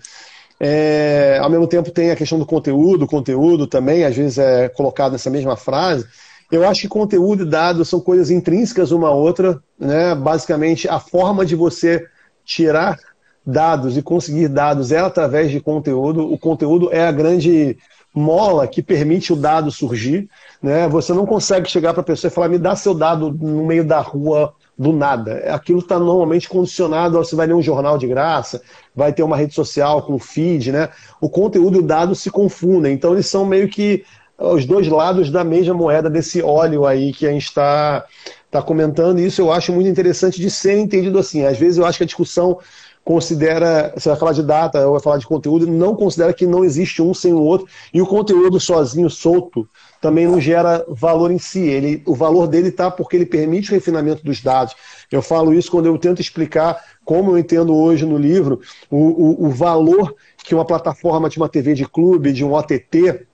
[0.60, 5.14] É, ao mesmo tempo tem a questão do conteúdo, conteúdo também, às vezes é colocado
[5.14, 6.06] nessa mesma frase.
[6.52, 10.14] Eu acho que conteúdo e dados são coisas intrínsecas uma à outra, né?
[10.14, 12.06] Basicamente, a forma de você
[12.44, 12.98] tirar
[13.46, 16.32] dados e conseguir dados é através de conteúdo.
[16.32, 17.78] O conteúdo é a grande
[18.14, 20.30] mola que permite o dado surgir.
[20.62, 20.88] Né?
[20.88, 23.84] Você não consegue chegar para a pessoa e falar, me dá seu dado no meio
[23.84, 25.38] da rua do nada.
[25.54, 28.62] Aquilo está normalmente condicionado, você vai ler um jornal de graça,
[28.96, 30.90] vai ter uma rede social com feed, né?
[31.22, 32.94] O conteúdo e o dado se confundem.
[32.94, 34.04] Então eles são meio que
[34.38, 38.06] os dois lados da mesma moeda desse óleo aí que a gente está
[38.52, 39.20] tá comentando.
[39.20, 41.46] E isso eu acho muito interessante de ser entendido assim.
[41.46, 42.60] Às vezes eu acho que a discussão
[43.06, 46.66] considera, você vai falar de data, ou vai falar de conteúdo, não considera que não
[46.66, 49.70] existe um sem o outro, e o conteúdo sozinho, solto,
[50.02, 51.60] também não gera valor em si.
[51.60, 54.76] Ele, o valor dele está porque ele permite o refinamento dos dados.
[55.12, 59.46] Eu falo isso quando eu tento explicar como eu entendo hoje no livro o, o,
[59.46, 63.28] o valor que uma plataforma de uma TV de clube, de um OTT,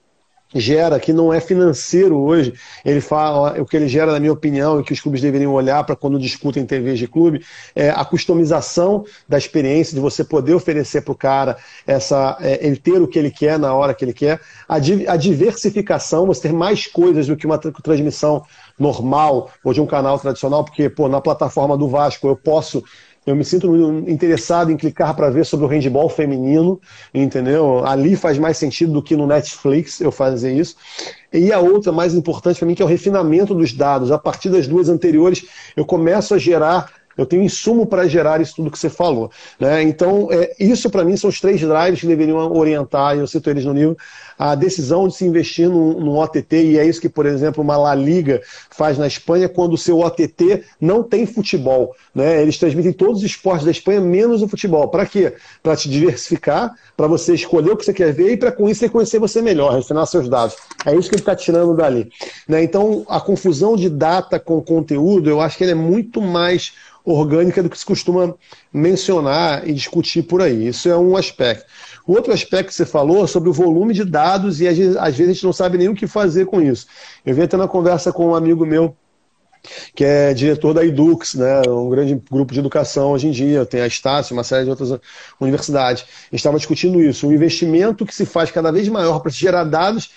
[0.53, 2.53] gera, que não é financeiro hoje.
[2.83, 5.83] Ele fala, o que ele gera, na minha opinião, e que os clubes deveriam olhar
[5.83, 7.43] para quando discutem TVs de clube,
[7.75, 12.77] é a customização da experiência, de você poder oferecer para o cara essa, é, ele
[12.77, 16.53] ter o que ele quer na hora que ele quer, a, a diversificação, você ter
[16.53, 18.43] mais coisas do que uma transmissão
[18.77, 22.83] normal ou de um canal tradicional, porque pô, na plataforma do Vasco eu posso
[23.25, 23.71] eu me sinto
[24.07, 26.81] interessado em clicar para ver sobre o handball feminino,
[27.13, 27.85] entendeu?
[27.85, 30.75] Ali faz mais sentido do que no Netflix eu fazer isso.
[31.31, 34.11] E a outra mais importante para mim que é o refinamento dos dados.
[34.11, 38.55] A partir das duas anteriores, eu começo a gerar eu tenho insumo para gerar isso
[38.55, 39.31] tudo que você falou.
[39.59, 39.81] Né?
[39.83, 43.49] Então, é, isso para mim são os três drives que deveriam orientar, e eu cito
[43.49, 43.97] eles no livro,
[44.37, 47.77] a decisão de se investir num, num, OTT, e é isso que, por exemplo, uma
[47.77, 51.95] La Liga faz na Espanha, quando o seu OTT não tem futebol.
[52.13, 52.41] Né?
[52.41, 54.87] Eles transmitem todos os esportes da Espanha, menos o futebol.
[54.87, 55.33] Para quê?
[55.61, 58.89] Para te diversificar, para você escolher o que você quer ver e para com isso
[58.89, 60.55] conhecer você melhor, refinar seus dados.
[60.85, 62.11] É isso que ele está tirando dali.
[62.47, 62.63] Né?
[62.63, 67.61] Então, a confusão de data com conteúdo, eu acho que ele é muito mais orgânica
[67.63, 68.35] do que se costuma
[68.71, 70.67] mencionar e discutir por aí.
[70.67, 71.65] Isso é um aspecto.
[72.05, 75.09] O outro aspecto que você falou sobre o volume de dados e às vezes, a
[75.09, 76.87] gente não sabe nem o que fazer com isso.
[77.25, 78.95] Eu vim até na conversa com um amigo meu
[79.95, 83.81] que é diretor da Edux, né, um grande grupo de educação hoje em dia, tem
[83.81, 84.99] a Estácio, uma série de outras
[85.39, 86.03] universidades.
[86.31, 90.09] Estava discutindo isso, o investimento que se faz cada vez maior para gerar dados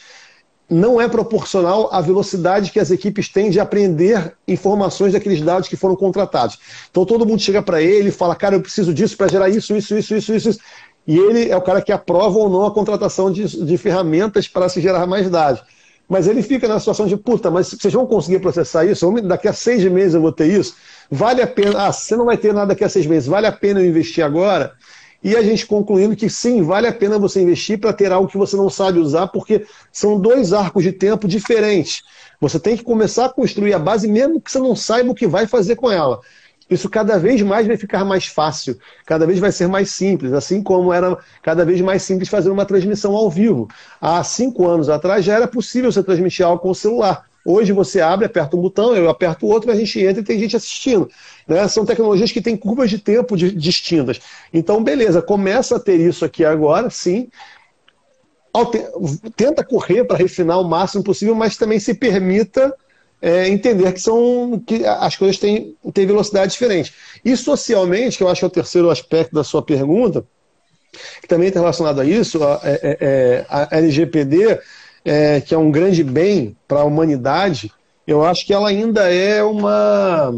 [0.74, 5.76] não é proporcional à velocidade que as equipes têm de aprender informações daqueles dados que
[5.76, 6.58] foram contratados.
[6.90, 9.76] Então todo mundo chega para ele e fala, cara, eu preciso disso para gerar isso,
[9.76, 10.60] isso, isso, isso, isso,
[11.06, 14.68] E ele é o cara que aprova ou não a contratação de, de ferramentas para
[14.68, 15.62] se gerar mais dados.
[16.08, 19.10] Mas ele fica na situação de, puta, mas vocês vão conseguir processar isso?
[19.22, 20.74] Daqui a seis meses eu vou ter isso?
[21.10, 21.86] Vale a pena.
[21.86, 23.28] Ah, você não vai ter nada daqui a seis meses.
[23.28, 24.72] Vale a pena eu investir agora?
[25.24, 28.36] E a gente concluindo que sim, vale a pena você investir para ter algo que
[28.36, 32.02] você não sabe usar, porque são dois arcos de tempo diferentes.
[32.38, 35.26] Você tem que começar a construir a base, mesmo que você não saiba o que
[35.26, 36.20] vai fazer com ela.
[36.68, 40.62] Isso cada vez mais vai ficar mais fácil, cada vez vai ser mais simples, assim
[40.62, 43.66] como era cada vez mais simples fazer uma transmissão ao vivo.
[43.98, 47.24] Há cinco anos atrás já era possível você transmitir algo com o celular.
[47.44, 50.38] Hoje você abre, aperta um botão, eu aperto o outro, a gente entra e tem
[50.38, 51.10] gente assistindo.
[51.46, 51.68] Né?
[51.68, 54.20] São tecnologias que têm curvas de tempo distintas.
[54.52, 57.28] Então, beleza, começa a ter isso aqui agora, sim.
[59.36, 62.74] Tenta correr para refinar o máximo possível, mas também se permita
[63.20, 66.94] é, entender que são que as coisas têm, têm velocidade diferente.
[67.24, 70.24] E socialmente, que eu acho que é o terceiro aspecto da sua pergunta,
[71.20, 74.60] que também está relacionado a isso, a, é, é, é a LGPD
[75.04, 77.70] é, que é um grande bem para a humanidade,
[78.06, 80.34] eu acho que ela ainda é uma,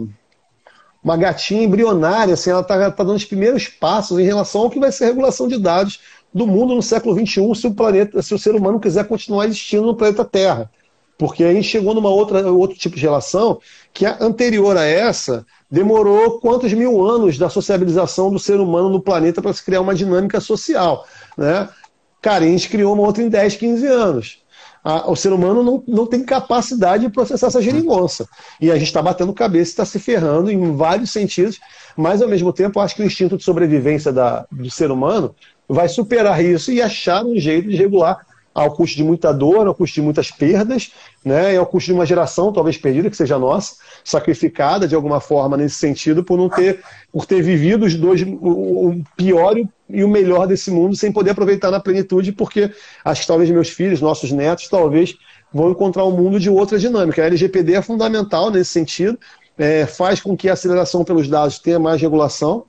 [1.03, 4.81] uma gatinha embrionária, assim, ela está tá dando os primeiros passos em relação ao que
[4.81, 6.01] vai ser a regulação de dados
[6.35, 9.87] do mundo no século XXI, se o planeta, se o ser humano quiser continuar existindo
[9.87, 10.71] no planeta Terra.
[11.19, 13.59] Porque a gente chegou numa outra outro tipo de relação
[13.95, 19.01] que a anterior a essa demorou quantos mil anos da sociabilização do ser humano no
[19.01, 21.07] planeta para se criar uma dinâmica social.
[21.39, 21.67] Né?
[22.21, 24.46] Cara, a gente criou uma outra em 10, 15 anos
[24.87, 28.29] a, o ser humano não, não tem capacidade de processar essa geringonça.
[28.61, 31.59] E a gente está batendo cabeça, está se ferrando em vários sentidos,
[31.97, 35.35] mas ao mesmo tempo acho que o instinto de sobrevivência da, do ser humano
[35.69, 38.25] vai superar isso e achar um jeito de regular
[38.57, 40.91] ao custo de muita dor, ao custo de muitas perdas,
[41.23, 45.21] né, e ao custo de uma geração talvez perdida, que seja nossa, sacrificada de alguma
[45.21, 49.55] forma nesse sentido, por não ter, por ter vivido os dois, o pior
[49.91, 52.73] e o melhor desse mundo, sem poder aproveitar na plenitude, porque
[53.05, 55.15] acho que talvez meus filhos, nossos netos, talvez
[55.53, 57.23] vão encontrar um mundo de outra dinâmica.
[57.23, 59.19] A LGPD é fundamental nesse sentido,
[59.59, 62.65] é, faz com que a aceleração pelos dados tenha mais regulação,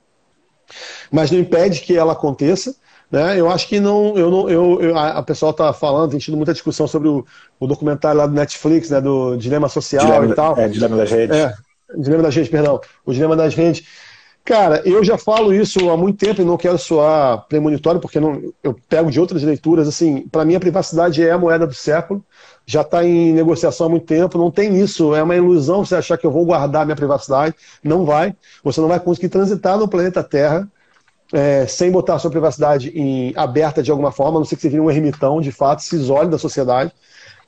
[1.10, 2.76] mas não impede que ela aconteça.
[3.10, 3.40] Né?
[3.40, 4.16] Eu acho que não.
[4.16, 7.24] Eu não eu, eu a, pessoa está falando, tem tido muita discussão sobre o,
[7.58, 10.58] o, documentário lá do Netflix, né, do Dilema Social dilema, e tal.
[10.58, 11.36] É, Dilema das Redes.
[11.36, 11.54] É,
[11.96, 12.80] Dilema das Redes, perdão.
[13.06, 13.84] O Dilema das Redes.
[14.44, 18.40] Cara, eu já falo isso há muito tempo e não quero soar premonitório, porque não,
[18.62, 19.86] eu pego de outras leituras.
[19.86, 22.24] Assim, para mim, a privacidade é a moeda do século.
[22.64, 24.38] Já está em negociação há muito tempo.
[24.38, 25.14] Não tem isso.
[25.14, 27.54] É uma ilusão você achar que eu vou guardar minha privacidade.
[27.82, 28.34] Não vai.
[28.64, 30.66] Você não vai conseguir transitar no planeta Terra
[31.32, 34.62] é, sem botar a sua privacidade em, aberta de alguma forma, a não ser que
[34.62, 36.92] você vire um ermitão, de fato, se isole da sociedade.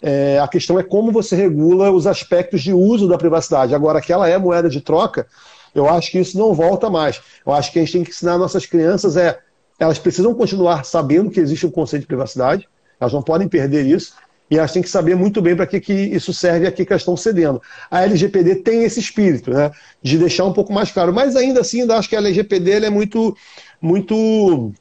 [0.02, 3.74] É, a questão é como você regula os aspectos de uso da privacidade.
[3.74, 5.26] Agora, que ela é moeda de troca,
[5.74, 7.20] eu acho que isso não volta mais.
[7.46, 9.38] Eu acho que a gente tem que ensinar nossas crianças é,
[9.80, 12.68] elas precisam continuar sabendo que existe um conceito de privacidade,
[13.00, 14.14] elas não podem perder isso,
[14.50, 16.84] e elas têm que saber muito bem para que, que isso serve e a que,
[16.84, 17.62] que elas estão cedendo.
[17.90, 19.70] A LGPD tem esse espírito, né,
[20.02, 22.90] de deixar um pouco mais claro, mas ainda assim, ainda acho que a LGPD é
[22.90, 23.34] muito
[23.80, 24.72] muito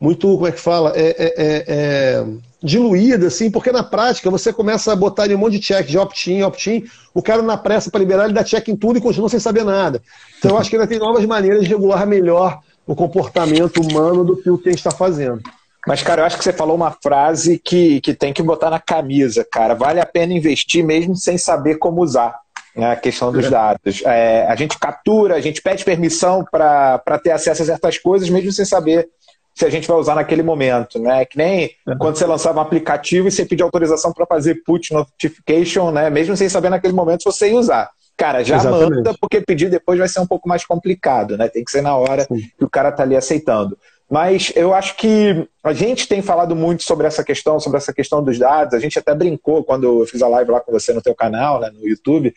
[0.00, 2.26] muito, como é que fala, é, é, é, é,
[2.62, 6.42] diluída, assim, porque na prática você começa a botar um monte de check de opt-in,
[6.42, 9.40] opt-in, o cara na pressa para liberar, ele dá check em tudo e continua sem
[9.40, 10.02] saber nada.
[10.38, 14.36] Então eu acho que ainda tem novas maneiras de regular melhor o comportamento humano do
[14.36, 15.40] que o que a gente está fazendo.
[15.86, 18.80] Mas, cara, eu acho que você falou uma frase que, que tem que botar na
[18.80, 19.74] camisa, cara.
[19.74, 22.43] Vale a pena investir mesmo sem saber como usar
[22.76, 24.02] né, a questão dos dados.
[24.04, 28.52] É, a gente captura, a gente pede permissão para ter acesso a certas coisas, mesmo
[28.52, 29.08] sem saber
[29.54, 30.98] se a gente vai usar naquele momento.
[30.98, 31.24] Né?
[31.24, 31.98] Que nem uhum.
[31.98, 36.10] quando você lançava um aplicativo e você pedia autorização para fazer put notification, né?
[36.10, 37.90] mesmo sem saber naquele momento se você ia usar.
[38.16, 38.96] Cara, já Exatamente.
[38.96, 41.48] manda, porque pedir depois vai ser um pouco mais complicado, né?
[41.48, 42.42] Tem que ser na hora Sim.
[42.56, 43.76] que o cara tá ali aceitando.
[44.08, 48.22] Mas eu acho que a gente tem falado muito sobre essa questão, sobre essa questão
[48.22, 48.74] dos dados.
[48.74, 51.60] A gente até brincou quando eu fiz a live lá com você no teu canal,
[51.60, 52.32] né, no YouTube,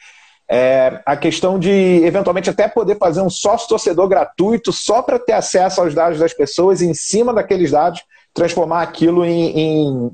[0.50, 1.70] é, a questão de,
[2.06, 6.34] eventualmente, até poder fazer um sócio torcedor gratuito só para ter acesso aos dados das
[6.34, 8.02] pessoas e, em cima daqueles dados,
[8.34, 10.12] transformar aquilo em, em,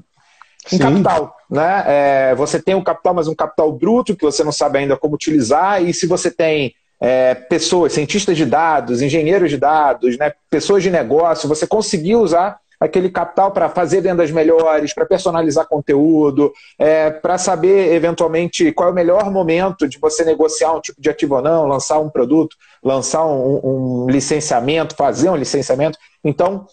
[0.71, 1.35] em capital.
[1.49, 1.83] Né?
[1.85, 5.13] É, você tem um capital, mas um capital bruto que você não sabe ainda como
[5.13, 10.81] utilizar, e se você tem é, pessoas, cientistas de dados, engenheiros de dados, né, pessoas
[10.81, 17.09] de negócio, você conseguir usar aquele capital para fazer vendas melhores, para personalizar conteúdo, é,
[17.09, 21.35] para saber eventualmente qual é o melhor momento de você negociar um tipo de ativo
[21.35, 25.97] ou não, lançar um produto, lançar um, um licenciamento, fazer um licenciamento.
[26.21, 26.67] Então,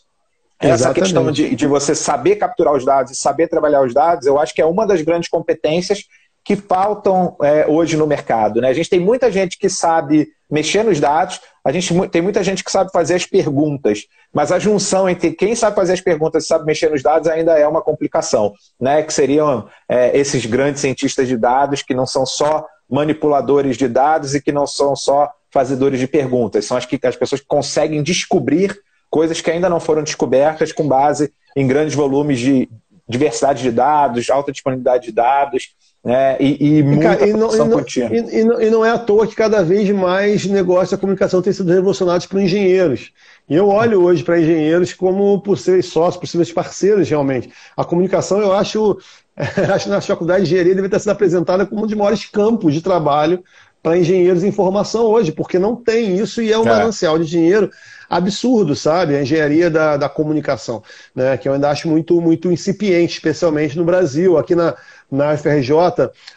[0.59, 1.01] essa Exatamente.
[1.01, 4.53] questão de, de você saber capturar os dados e saber trabalhar os dados, eu acho
[4.53, 6.07] que é uma das grandes competências
[6.45, 8.61] que faltam é, hoje no mercado.
[8.61, 8.69] Né?
[8.69, 12.65] A gente tem muita gente que sabe mexer nos dados, a gente tem muita gente
[12.65, 16.47] que sabe fazer as perguntas, mas a junção entre quem sabe fazer as perguntas e
[16.47, 19.03] sabe mexer nos dados ainda é uma complicação, né?
[19.03, 24.35] Que seriam é, esses grandes cientistas de dados que não são só manipuladores de dados
[24.35, 28.03] e que não são só fazedores de perguntas, são as, que, as pessoas que conseguem
[28.03, 32.69] descobrir coisas que ainda não foram descobertas com base em grandes volumes de
[33.09, 35.75] diversidade de dados, alta disponibilidade de dados.
[36.03, 39.27] É, e, e, muita e, não, e, não, e, não, e, não, é à toa
[39.27, 43.13] que cada vez mais negócio da comunicação tem sido revolucionados por engenheiros.
[43.47, 47.51] E eu olho hoje para engenheiros como possíveis sócios, possíveis parceiros, realmente.
[47.77, 48.97] A comunicação, eu acho,
[49.37, 52.73] acho que na faculdade de engenharia deve ter sido apresentada como um dos maiores campos
[52.73, 53.45] de trabalho
[53.83, 56.69] para engenheiros em formação hoje, porque não tem isso e é um é.
[56.69, 57.71] manancial de dinheiro
[58.09, 59.17] absurdo, sabe?
[59.17, 60.83] A engenharia da, da comunicação,
[61.15, 61.37] né?
[61.37, 64.37] que eu ainda acho muito, muito incipiente, especialmente no Brasil.
[64.37, 64.75] Aqui na,
[65.11, 65.73] na FRJ,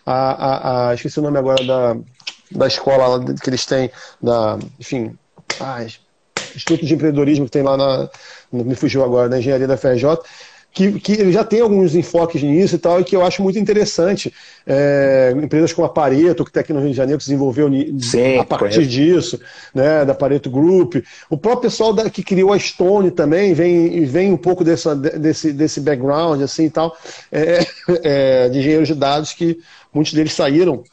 [0.06, 1.96] a, a, a, esqueci o nome agora da,
[2.52, 5.18] da escola que eles têm, da, enfim,
[5.60, 5.86] ah,
[6.56, 8.10] Instituto de Empreendedorismo que tem lá na.
[8.52, 10.06] Me fugiu agora, na engenharia da FRJ
[10.74, 13.60] que, que ele já tem alguns enfoques nisso e tal, e que eu acho muito
[13.60, 14.34] interessante.
[14.66, 18.40] É, empresas como a Pareto, que está aqui no Rio de Janeiro, que desenvolveu Sim,
[18.40, 18.88] a partir correto.
[18.88, 19.40] disso,
[19.74, 20.96] né, da Pareto Group.
[21.30, 25.54] O próprio pessoal da, que criou a Stone também vem, vem um pouco dessa, desse,
[25.54, 26.98] desse background assim e tal,
[27.32, 27.60] é,
[28.04, 29.60] é, de engenheiros de dados que
[29.94, 30.84] muitos deles saíram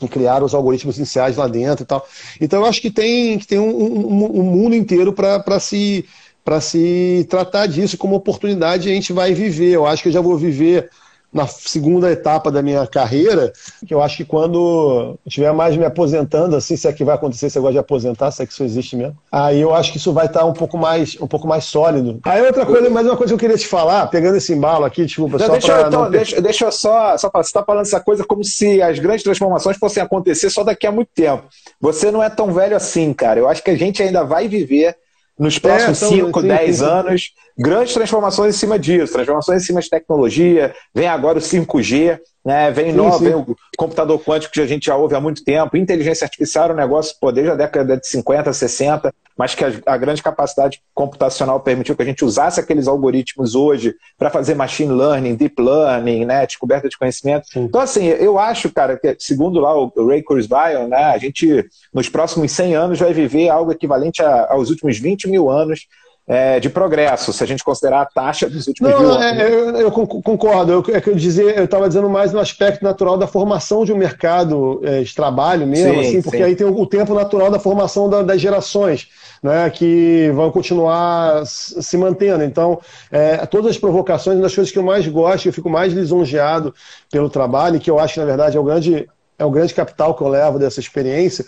[0.00, 2.06] e criaram os algoritmos iniciais lá dentro e tal.
[2.40, 6.04] Então eu acho que tem, que tem um, um, um mundo inteiro para se
[6.46, 9.72] para se tratar disso como oportunidade a gente vai viver.
[9.72, 10.88] Eu acho que eu já vou viver
[11.32, 13.52] na segunda etapa da minha carreira,
[13.84, 17.50] que eu acho que quando estiver mais me aposentando, assim, se é que vai acontecer,
[17.50, 19.98] se eu gosto de aposentar, se é que isso existe mesmo, aí eu acho que
[19.98, 22.20] isso vai estar um pouco mais, um pouco mais sólido.
[22.22, 25.04] Aí outra coisa, mais uma coisa que eu queria te falar, pegando esse embalo aqui,
[25.04, 26.10] desculpa, não, só deixa, eu, então, não...
[26.10, 29.76] deixa, deixa eu só, só você está falando essa coisa como se as grandes transformações
[29.76, 31.42] fossem acontecer só daqui a muito tempo.
[31.80, 33.40] Você não é tão velho assim, cara.
[33.40, 34.96] Eu acho que a gente ainda vai viver
[35.38, 39.90] nos próximos 5, 10 é, anos, grandes transformações em cima disso, transformações em cima de
[39.90, 42.70] tecnologia, vem agora o 5G, né?
[42.70, 43.24] vem, sim, novo, sim.
[43.24, 46.72] vem o computador quântico que a gente já ouve há muito tempo, inteligência artificial era
[46.72, 50.80] um negócio, pô, desde a década de 50, 60, mas que a, a, grande capacidade
[50.94, 56.24] computacional permitiu que a gente usasse aqueles algoritmos hoje para fazer machine learning, deep learning,
[56.24, 57.46] né, descoberta de conhecimento.
[57.48, 57.64] Sim.
[57.64, 62.08] Então, assim, eu acho, cara, que segundo lá o Ray Kurzweil, né, a gente, nos
[62.08, 65.86] próximos 100 anos, vai viver algo equivalente a, aos últimos 20 mil anos
[66.28, 69.22] é, de progresso, se a gente considerar a taxa dos últimos não, anos.
[69.22, 70.72] É, eu, eu, concordo.
[70.72, 73.92] Eu, é que eu dizer, eu estava dizendo mais no aspecto natural da formação de
[73.92, 76.42] um mercado é, de trabalho mesmo, sim, assim, porque sim.
[76.42, 79.08] aí tem o, o, tempo natural da formação da, das gerações.
[79.42, 82.42] Né, que vão continuar se mantendo.
[82.42, 82.80] Então,
[83.12, 86.74] é, todas as provocações, uma das coisas que eu mais gosto, eu fico mais lisonjeado
[87.12, 89.06] pelo trabalho, e que eu acho que, na verdade, é o grande,
[89.38, 91.44] é o grande capital que eu levo dessa experiência,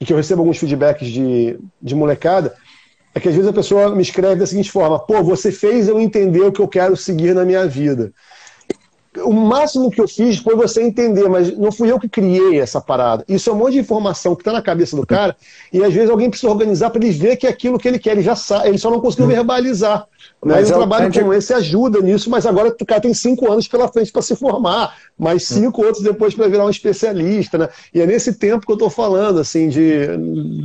[0.00, 2.54] e que eu recebo alguns feedbacks de, de molecada,
[3.18, 6.00] é que às vezes a pessoa me escreve da seguinte forma: pô, você fez eu
[6.00, 8.12] entender o que eu quero seguir na minha vida.
[9.24, 12.80] O máximo que eu fiz foi você entender, mas não fui eu que criei essa
[12.80, 13.24] parada.
[13.28, 15.36] Isso é um monte de informação que está na cabeça do cara,
[15.72, 18.12] e às vezes alguém precisa organizar para ele ver que é aquilo que ele quer,
[18.12, 20.06] ele já sabe, ele só não conseguiu verbalizar.
[20.44, 20.54] Né?
[20.54, 23.66] Mas um é trabalho como esse ajuda nisso, mas agora o cara tem cinco anos
[23.66, 27.58] pela frente para se formar, mais cinco outros depois para virar um especialista.
[27.58, 27.68] Né?
[27.92, 30.06] E é nesse tempo que eu estou falando, assim, de,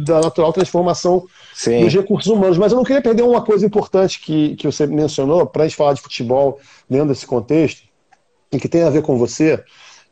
[0.05, 1.83] da natural transformação Sim.
[1.83, 2.57] dos recursos humanos.
[2.57, 5.77] Mas eu não queria perder uma coisa importante que, que você mencionou, para a gente
[5.77, 7.81] falar de futebol dentro desse contexto,
[8.53, 9.63] e que tem a ver com você.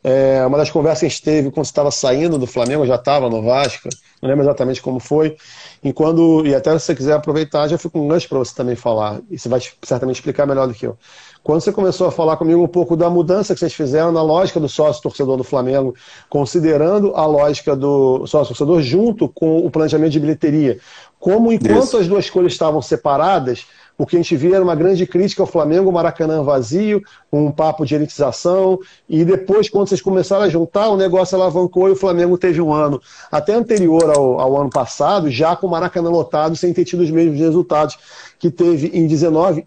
[0.04, 2.96] É, uma das conversas que a gente teve quando você estava saindo do Flamengo, já
[2.96, 3.88] estava no Vasco,
[4.20, 5.36] não lembro exatamente como foi.
[5.82, 8.74] E, quando, e até se você quiser aproveitar, já fica um gancho para você também
[8.74, 9.20] falar.
[9.30, 10.98] E você vai certamente explicar melhor do que eu.
[11.42, 14.60] Quando você começou a falar comigo um pouco da mudança que vocês fizeram na lógica
[14.60, 15.94] do sócio-torcedor do Flamengo,
[16.28, 20.78] considerando a lógica do sócio-torcedor junto com o planejamento de bilheteria,
[21.18, 21.96] como enquanto Isso.
[21.96, 25.46] as duas coisas estavam separadas, o que a gente via era uma grande crítica ao
[25.46, 27.02] Flamengo, o Maracanã vazio,
[27.32, 28.78] um papo de elitização,
[29.08, 32.72] e depois, quando vocês começaram a juntar, o negócio alavancou e o Flamengo teve um
[32.72, 33.00] ano,
[33.30, 37.10] até anterior ao, ao ano passado, já com o Maracanã lotado, sem ter tido os
[37.10, 37.98] mesmos resultados
[38.38, 39.66] que teve em 19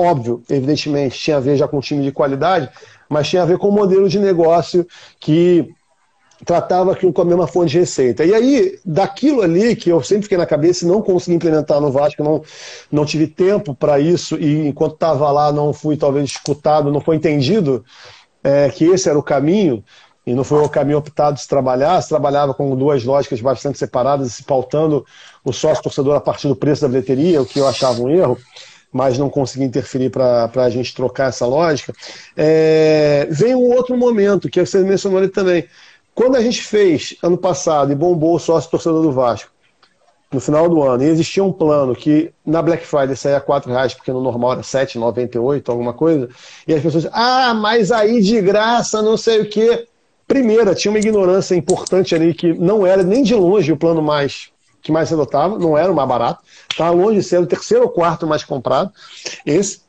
[0.00, 2.70] óbvio, evidentemente, tinha a ver já com um time de qualidade,
[3.06, 4.86] mas tinha a ver com o modelo de negócio
[5.18, 5.68] que
[6.44, 8.24] tratava aquilo com a mesma fonte de receita.
[8.24, 11.92] E aí, daquilo ali que eu sempre fiquei na cabeça e não consegui implementar no
[11.92, 12.42] Vasco, não,
[12.90, 17.16] não tive tempo para isso, e enquanto estava lá não fui talvez escutado, não foi
[17.16, 17.84] entendido
[18.42, 19.84] é, que esse era o caminho,
[20.26, 23.78] e não foi o caminho optado de se trabalhar, se trabalhava com duas lógicas bastante
[23.78, 25.04] separadas, se pautando
[25.44, 28.38] o sócio-torcedor a partir do preço da bilheteria, o que eu achava um erro
[28.92, 31.92] mas não consegui interferir para a gente trocar essa lógica.
[32.36, 35.66] É, vem um outro momento, que você mencionou ali também.
[36.14, 39.50] Quando a gente fez ano passado e bombou o sócio torcedor do Vasco,
[40.32, 43.94] no final do ano, e existia um plano que na Black Friday saía R$ reais,
[43.94, 46.28] porque no normal era R$ 7,98, alguma coisa,
[46.68, 49.86] e as pessoas, ah, mas aí de graça, não sei o quê.
[50.28, 54.52] Primeira, tinha uma ignorância importante ali que não era nem de longe o plano mais
[54.82, 57.84] que mais se adotava, não era o mais barato, estava longe de ser o terceiro
[57.84, 58.90] ou quarto mais comprado.
[59.44, 59.82] Esse.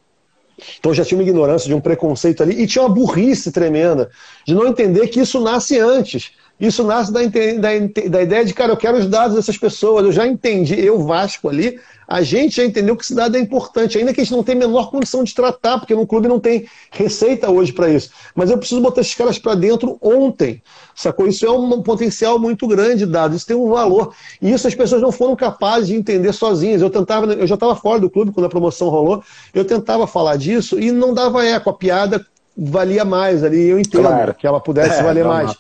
[0.80, 4.10] Então já tinha uma ignorância de um preconceito ali e tinha uma burrice tremenda
[4.46, 6.32] de não entender que isso nasce antes.
[6.62, 7.70] Isso nasce da, da,
[8.08, 11.50] da ideia de, cara, eu quero os dados dessas pessoas, eu já entendi, eu, Vasco
[11.50, 14.44] ali, a gente já entendeu que esse dado é importante, ainda que a gente não
[14.44, 18.12] tenha a menor condição de tratar, porque no clube não tem receita hoje para isso.
[18.36, 20.62] Mas eu preciso botar esses caras para dentro ontem,
[20.94, 21.26] sacou?
[21.26, 24.14] Isso é um potencial muito grande de dados, isso tem um valor.
[24.42, 26.82] E isso as pessoas não foram capazes de entender sozinhas.
[26.82, 30.36] Eu tentava, eu já estava fora do clube quando a promoção rolou, eu tentava falar
[30.36, 34.36] disso e não dava eco, a piada valia mais ali, eu entendo claro.
[34.36, 35.56] que ela pudesse é, valer mais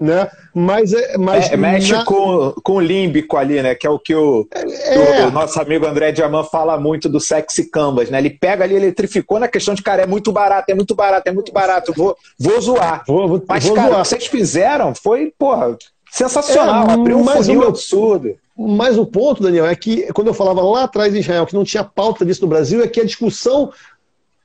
[0.00, 0.30] né?
[0.54, 2.04] Mas, é, mas é, mexe na...
[2.04, 3.74] com, com o límbico ali, né?
[3.74, 5.26] Que é o que o, é.
[5.26, 8.18] o nosso amigo André Diamant fala muito do sexy canvas, né?
[8.18, 11.32] Ele pega ali, eletrificou na questão de, cara, é muito barato, é muito barato, é
[11.32, 13.04] muito barato, vou, vou zoar.
[13.06, 14.00] Vou, vou, mas, vou cara, zoar.
[14.00, 15.76] o que vocês fizeram foi, porra,
[16.10, 18.36] sensacional, é, abriu um funil absurdo.
[18.56, 21.64] Mas o ponto, Daniel, é que quando eu falava lá atrás em Israel que não
[21.64, 23.72] tinha pauta disso no Brasil, é que a discussão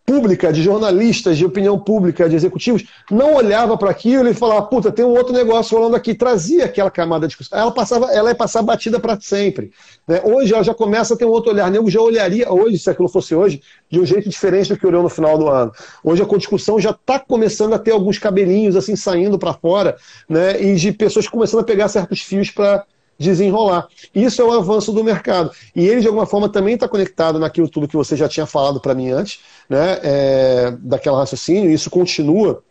[0.06, 4.92] pública, de jornalistas, de opinião pública, de executivos, não olhava para aquilo e falava, puta,
[4.92, 7.58] tem um outro negócio rolando aqui, trazia aquela camada de discussão.
[7.58, 9.72] Ela, passava, ela ia passar batida para sempre.
[10.08, 10.22] Né?
[10.24, 11.72] Hoje ela já começa a ter um outro olhar.
[11.72, 15.02] Nego já olharia hoje, se aquilo fosse hoje, de um jeito diferente do que olhou
[15.02, 15.72] no final do ano.
[16.04, 19.98] Hoje a discussão já está começando a ter alguns cabelinhos assim saindo para fora,
[20.30, 20.62] né?
[20.62, 22.86] E de pessoas começando a pegar certos fios para
[23.18, 23.88] desenrolar.
[24.14, 25.52] Isso é o avanço do mercado.
[25.76, 28.80] E ele, de alguma forma, também está conectado naquilo tudo que você já tinha falado
[28.80, 29.40] para mim antes,
[29.70, 30.00] né?
[30.04, 32.64] É, daquela raciocínio, e isso continua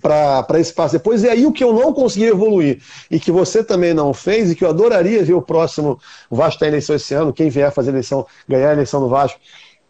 [0.00, 1.22] para esse passo depois.
[1.22, 2.80] E aí o que eu não consegui evoluir
[3.10, 5.98] e que você também não fez e que eu adoraria ver o próximo
[6.30, 9.38] Vasco está em eleição esse ano, quem vier fazer eleição, ganhar a eleição no Vasco,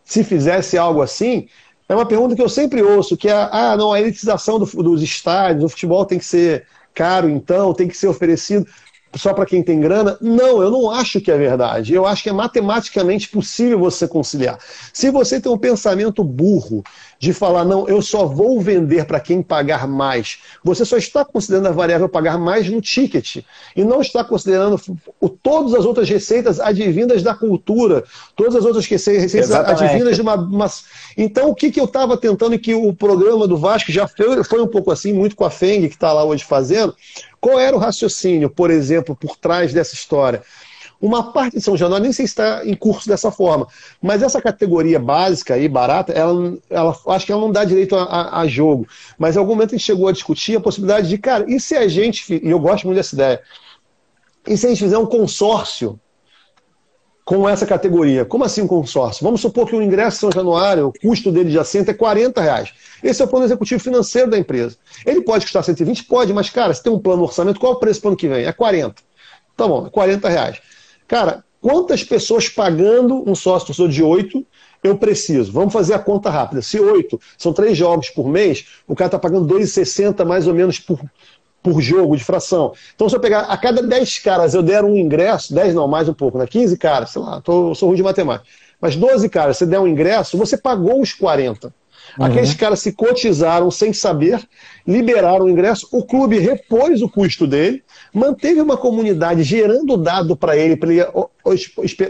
[0.05, 1.47] se fizesse algo assim,
[1.88, 5.03] é uma pergunta que eu sempre ouço, que é, ah, não, a elitização do, dos
[5.03, 8.66] estádios, o futebol tem que ser caro, então, tem que ser oferecido
[9.15, 10.17] só para quem tem grana?
[10.21, 11.95] Não, eu não acho que é verdade.
[11.95, 14.59] Eu acho que é matematicamente possível você conciliar.
[14.93, 16.83] Se você tem um pensamento burro
[17.19, 21.69] de falar, não, eu só vou vender para quem pagar mais, você só está considerando
[21.69, 23.45] a variável pagar mais no ticket
[23.77, 24.81] e não está considerando
[25.21, 28.03] o, todas as outras receitas advindas da cultura,
[28.35, 29.85] todas as outras receitas Exatamente.
[29.85, 30.67] advindas de uma, uma,
[31.17, 34.43] Então, o que, que eu estava tentando e que o programa do Vasco já foi,
[34.43, 36.93] foi um pouco assim, muito com a Feng, que está lá hoje fazendo,
[37.43, 40.45] qual era o raciocínio, por exemplo, por trás dessa história?
[41.01, 43.66] Uma parte de São Januário, nem sei se está em curso dessa forma,
[44.01, 48.05] mas essa categoria básica e barata, ela, ela, acho que ela não dá direito a,
[48.05, 48.86] a, a, jogo.
[49.18, 51.76] Mas em algum momento a gente chegou a discutir a possibilidade de, cara, e se
[51.76, 53.43] a gente, e eu gosto muito dessa ideia,
[54.47, 55.99] e se a gente fizer um consórcio
[57.25, 58.25] com essa categoria?
[58.25, 59.25] Como assim um consórcio?
[59.25, 62.73] Vamos supor que o ingresso São Januário, o custo dele de assento é 40 reais.
[63.03, 64.77] Esse é o plano executivo financeiro da empresa.
[65.07, 66.05] Ele pode custar 120?
[66.05, 68.11] Pode, mas, cara, se tem um plano no orçamento, qual é o preço para o
[68.11, 68.45] ano que vem?
[68.45, 68.95] É 40.
[69.57, 70.61] Tá bom, é 40 reais.
[71.07, 74.47] Cara, quantas pessoas pagando um sócio torcedor de 8
[74.83, 75.53] eu preciso?
[75.53, 76.61] Vamos fazer a conta rápida.
[76.61, 80.81] Se 8 são 3 jogos por mês, o cara está pagando 2,60 mais ou menos
[80.81, 80.99] por,
[81.63, 82.73] por jogo de fração.
[82.95, 86.09] Então, se eu pegar a cada 10 caras eu der um ingresso, 10 não, mais
[86.09, 86.47] um pouco, né?
[86.47, 88.49] 15 caras, sei lá, tô, sou ruim de matemática.
[88.81, 91.73] Mas 12 caras, você der um ingresso, você pagou os 40.
[92.19, 92.25] Uhum.
[92.25, 94.43] Aqueles caras se cotizaram sem saber,
[94.87, 97.83] liberaram o ingresso, o clube repôs o custo dele,
[98.13, 101.07] manteve uma comunidade gerando dado para ele, para ele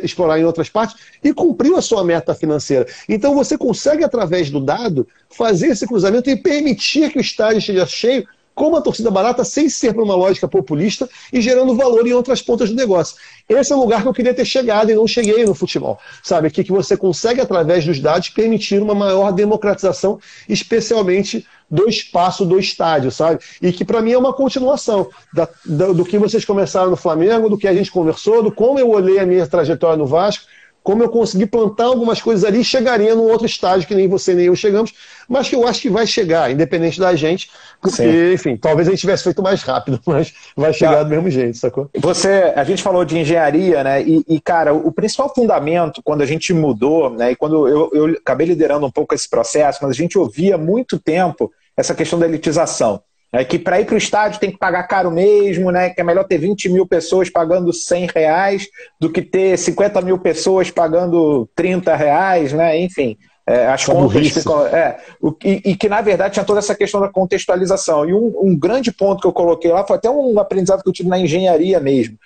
[0.03, 2.87] explorar em outras partes, e cumpriu a sua meta financeira.
[3.07, 7.87] Então você consegue, através do dado, fazer esse cruzamento e permitir que o estádio esteja
[7.87, 12.13] cheio com uma torcida barata sem ser por uma lógica populista e gerando valor em
[12.13, 13.17] outras pontas do negócio.
[13.49, 15.99] Esse é o lugar que eu queria ter chegado e não cheguei no futebol.
[16.23, 16.51] Sabe?
[16.51, 22.59] Que, que você consegue, através dos dados, permitir uma maior democratização, especialmente do espaço do
[22.59, 23.43] estádio, sabe?
[23.61, 27.49] E que para mim é uma continuação da, da, do que vocês começaram no Flamengo,
[27.49, 30.45] do que a gente conversou, do como eu olhei a minha trajetória no Vasco
[30.83, 34.47] como eu consegui plantar algumas coisas ali, chegaria num outro estágio que nem você nem
[34.47, 34.93] eu chegamos,
[35.29, 38.33] mas que eu acho que vai chegar, independente da gente, porque, Sim.
[38.33, 41.03] enfim, talvez a gente tivesse feito mais rápido, mas vai chegar tá.
[41.05, 41.89] do mesmo jeito, sacou?
[41.97, 44.03] Você, a gente falou de engenharia, né?
[44.03, 47.33] E, e, cara, o principal fundamento, quando a gente mudou, né?
[47.33, 50.99] E quando eu, eu acabei liderando um pouco esse processo, mas a gente ouvia muito
[50.99, 53.01] tempo essa questão da elitização.
[53.33, 55.89] É que para ir para o estádio tem que pagar caro mesmo, né?
[55.89, 58.69] Que é melhor ter 20 mil pessoas pagando 100 reais
[59.01, 62.79] do que ter 50 mil pessoas pagando 30 reais, né?
[62.79, 63.17] Enfim,
[63.47, 64.67] é, as Essa contas ficam.
[64.67, 68.09] É, o, e, e, que, na verdade, tinha toda essa questão da contextualização.
[68.09, 70.93] E um, um grande ponto que eu coloquei lá foi até um aprendizado que eu
[70.93, 72.19] tive na engenharia mesmo.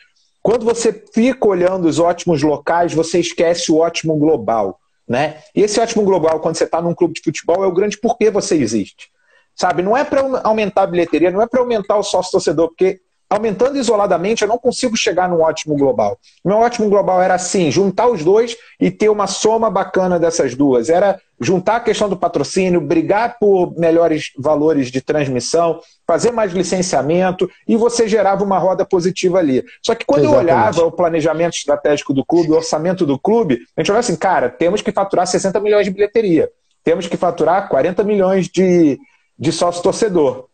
[0.42, 4.78] Quando você fica olhando os ótimos locais, você esquece o ótimo global.
[5.09, 5.36] Né?
[5.54, 8.28] E esse ótimo global, quando você está num clube de futebol, é o grande porquê
[8.28, 9.09] você existe.
[9.57, 13.00] Sabe, não é para aumentar a bilheteria, não é para aumentar o sócio torcedor, porque
[13.28, 16.18] aumentando isoladamente eu não consigo chegar num ótimo global.
[16.44, 20.88] Meu ótimo global era assim, juntar os dois e ter uma soma bacana dessas duas.
[20.88, 27.50] Era juntar a questão do patrocínio, brigar por melhores valores de transmissão, fazer mais licenciamento
[27.66, 29.64] e você gerava uma roda positiva ali.
[29.82, 30.48] Só que quando Exatamente.
[30.48, 34.16] eu olhava o planejamento estratégico do clube, o orçamento do clube, a gente olhava assim,
[34.16, 36.48] cara, temos que faturar 60 milhões de bilheteria.
[36.84, 38.96] Temos que faturar 40 milhões de,
[39.39, 40.47] de sócio torcedor.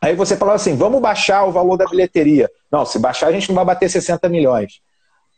[0.00, 2.50] Aí você falou assim: vamos baixar o valor da bilheteria.
[2.70, 4.80] Não, se baixar, a gente não vai bater 60 milhões.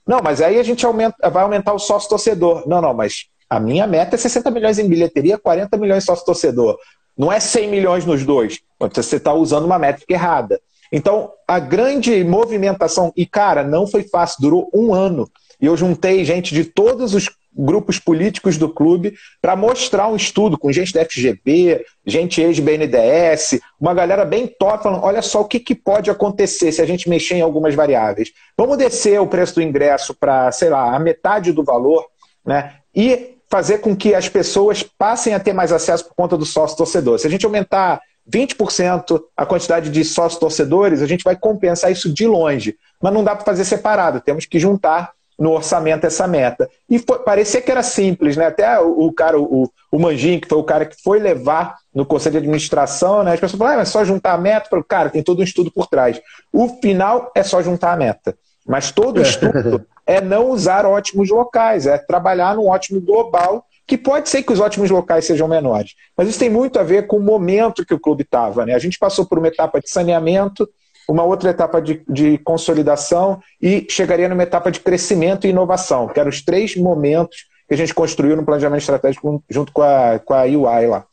[0.06, 2.66] Não, mas aí a gente aumenta, vai aumentar o sócio torcedor.
[2.66, 6.78] Não, não, mas a minha meta é 60 milhões em bilheteria, 40 milhões sócio torcedor.
[7.16, 8.60] Não é 100 milhões nos dois.
[8.78, 10.60] Você está usando uma métrica errada.
[10.90, 15.28] Então, a grande movimentação, e cara, não foi fácil, durou um ano.
[15.60, 17.28] E eu juntei gente de todos os
[17.58, 23.92] grupos políticos do clube para mostrar um estudo com gente da FGB, gente ex-BNDES, uma
[23.92, 27.34] galera bem top, falando: olha só o que, que pode acontecer se a gente mexer
[27.34, 28.30] em algumas variáveis.
[28.56, 32.06] Vamos descer o preço do ingresso para, sei lá, a metade do valor,
[32.46, 32.74] né?
[32.94, 36.76] E fazer com que as pessoas passem a ter mais acesso por conta do sócio
[36.76, 37.18] torcedor.
[37.18, 38.00] Se a gente aumentar
[38.30, 42.76] 20% a quantidade de sócios torcedores, a gente vai compensar isso de longe.
[43.02, 46.68] Mas não dá para fazer separado, temos que juntar no orçamento essa meta.
[46.90, 48.46] E foi, parecia que era simples, né?
[48.46, 52.04] Até o, o cara, o, o Manjin, que foi o cara que foi levar no
[52.04, 53.34] Conselho de Administração, né?
[53.34, 54.68] As pessoas falaram, ah, é só juntar a meta.
[54.68, 56.20] Falei, cara, tem todo um estudo por trás.
[56.52, 58.36] O final é só juntar a meta.
[58.66, 63.96] Mas todo o estudo é não usar ótimos locais, é trabalhar num ótimo global, que
[63.96, 65.94] pode ser que os ótimos locais sejam menores.
[66.14, 68.66] Mas isso tem muito a ver com o momento que o clube estava.
[68.66, 68.74] Né?
[68.74, 70.68] A gente passou por uma etapa de saneamento,
[71.08, 76.20] uma outra etapa de, de, consolidação e chegaria numa etapa de crescimento e inovação, que
[76.20, 80.34] eram os três momentos que a gente construiu no planejamento estratégico junto com a, com
[80.34, 81.06] a UI lá.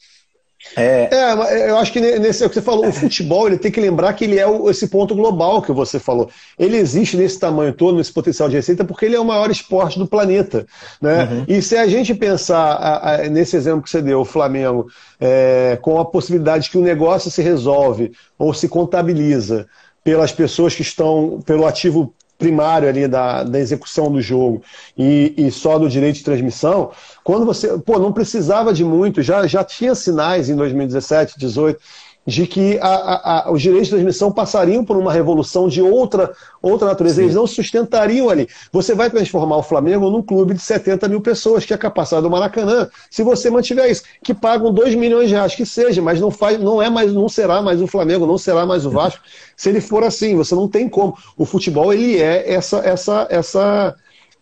[0.76, 1.10] É...
[1.12, 3.80] é, eu acho que nesse é o que você falou, o futebol ele tem que
[3.80, 6.30] lembrar que ele é o, esse ponto global que você falou.
[6.58, 10.00] Ele existe nesse tamanho todo, nesse potencial de receita, porque ele é o maior esporte
[10.00, 10.66] do planeta.
[11.00, 11.24] Né?
[11.24, 11.46] Uhum.
[11.48, 14.88] E se a gente pensar a, a, nesse exemplo que você deu, o Flamengo,
[15.20, 19.68] é, com a possibilidade que o negócio se resolve ou se contabiliza
[20.06, 24.62] pelas pessoas que estão, pelo ativo primário ali da, da execução do jogo
[24.95, 26.91] e, e, só do direito de transmissão,
[27.24, 31.80] quando você, pô, não precisava de muito, já, já tinha sinais em 2017, 2018,
[32.26, 36.34] de que a, a, a, os direitos de transmissão passariam por uma revolução de outra,
[36.62, 37.18] outra natureza.
[37.18, 37.24] Sim.
[37.24, 38.48] Eles não sustentariam ali.
[38.72, 42.24] Você vai transformar o Flamengo num clube de 70 mil pessoas, que é a capacidade
[42.24, 46.20] do Maracanã, se você mantiver isso, que pagam 2 milhões de reais, que seja, mas
[46.20, 49.22] não, faz, não, é mais, não será mais o Flamengo, não será mais o Vasco,
[49.56, 50.36] se ele for assim.
[50.36, 51.16] Você não tem como.
[51.38, 53.96] O futebol, ele é essa, essa, essa,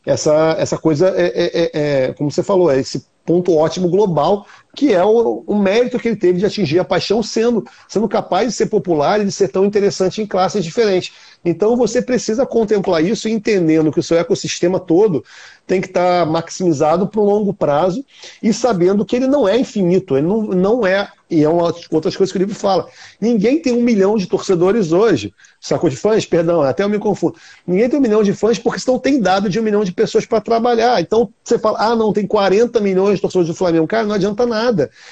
[0.05, 4.45] essa, essa coisa, é, é, é, é como você falou, é esse ponto ótimo global,
[4.75, 8.47] que é o, o, mérito que ele teve de atingir a paixão sendo, sendo capaz
[8.47, 11.13] de ser popular e de ser tão interessante em classes diferentes.
[11.45, 15.23] Então você precisa contemplar isso entendendo que o seu ecossistema todo
[15.67, 18.03] tem que estar maximizado para o longo prazo
[18.41, 22.15] e sabendo que ele não é infinito, ele não, não é, e é uma outras
[22.15, 22.87] coisas que o livro fala.
[23.19, 25.33] Ninguém tem um milhão de torcedores hoje.
[25.59, 26.25] Sacou de fãs?
[26.25, 27.35] Perdão, até eu me confundo.
[27.65, 30.25] Ninguém tem um milhão de fãs porque não tem dado de um milhão de pessoas
[30.25, 31.01] para trabalhar.
[31.01, 33.87] Então você fala, ah, não, tem 40 milhões de torcedores do Flamengo.
[33.87, 34.62] Cara, não adianta nada.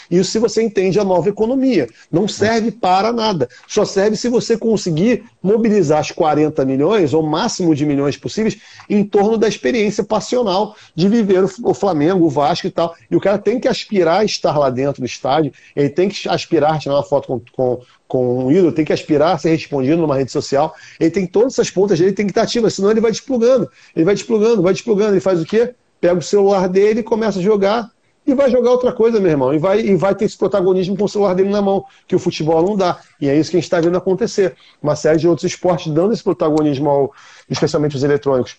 [0.10, 1.88] Isso se você entende a nova economia.
[2.12, 3.50] Não serve para nada.
[3.68, 8.58] Só serve se você conseguir mobilizar as 40 milhões, ou máximo de milhões possíveis,
[8.90, 12.96] em torno da experiência passional de viver o Flamengo, o Vasco e tal.
[13.10, 16.30] E o cara tem que aspirar a estar lá dentro do estádio, ele tem que
[16.30, 19.52] aspirar a tirar uma foto com, com, com um ídolo, tem que aspirar a ser
[19.52, 20.74] respondido numa rede social.
[21.00, 23.70] Ele tem todas essas pontas dele, tem que estar ativo, senão ele vai desplugando.
[23.96, 25.14] Ele vai desplugando, vai desplugando.
[25.14, 25.74] Ele faz o quê?
[26.00, 27.90] Pega o celular dele, começa a jogar
[28.26, 29.54] e vai jogar outra coisa, meu irmão.
[29.54, 32.20] E vai, e vai ter esse protagonismo com o celular dele na mão, que o
[32.20, 33.00] futebol não dá.
[33.20, 34.56] E é isso que a gente está vendo acontecer.
[34.82, 37.14] Uma série de outros esportes dando esse protagonismo, ao,
[37.50, 38.58] especialmente os eletrônicos,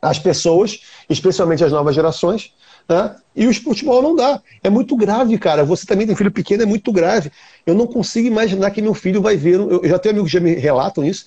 [0.00, 2.52] às pessoas, especialmente às novas gerações.
[2.88, 3.16] Né?
[3.34, 4.42] E o futebol não dá.
[4.62, 5.64] É muito grave, cara.
[5.64, 7.32] Você também tem filho pequeno, é muito grave.
[7.64, 9.54] Eu não consigo imaginar que meu filho vai ver.
[9.54, 11.26] Eu já tenho amigos que já me relatam isso,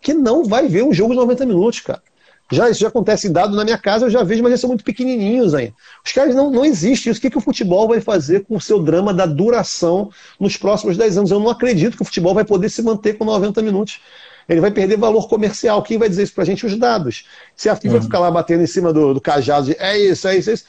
[0.00, 2.02] que não vai ver um jogo de 90 minutos, cara.
[2.50, 4.84] Já, isso já acontece dado na minha casa, eu já vejo, mas eles são muito
[4.84, 5.74] pequenininhos ainda.
[6.04, 7.18] Os caras não, não existe isso.
[7.18, 10.96] O que, que o futebol vai fazer com o seu drama da duração nos próximos
[10.96, 11.30] 10 anos?
[11.30, 14.00] Eu não acredito que o futebol vai poder se manter com 90 minutos.
[14.48, 15.82] Ele vai perder valor comercial.
[15.82, 16.64] Quem vai dizer isso pra gente?
[16.64, 17.26] Os dados.
[17.54, 18.02] Se a FIFA uhum.
[18.02, 20.64] ficar lá batendo em cima do, do cajado de é isso, é isso, é isso.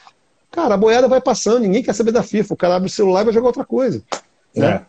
[0.52, 2.54] Cara, a boiada vai passando, ninguém quer saber da FIFA.
[2.54, 4.02] O cara abre o celular e vai jogar outra coisa.
[4.54, 4.68] Né?
[4.68, 4.82] É.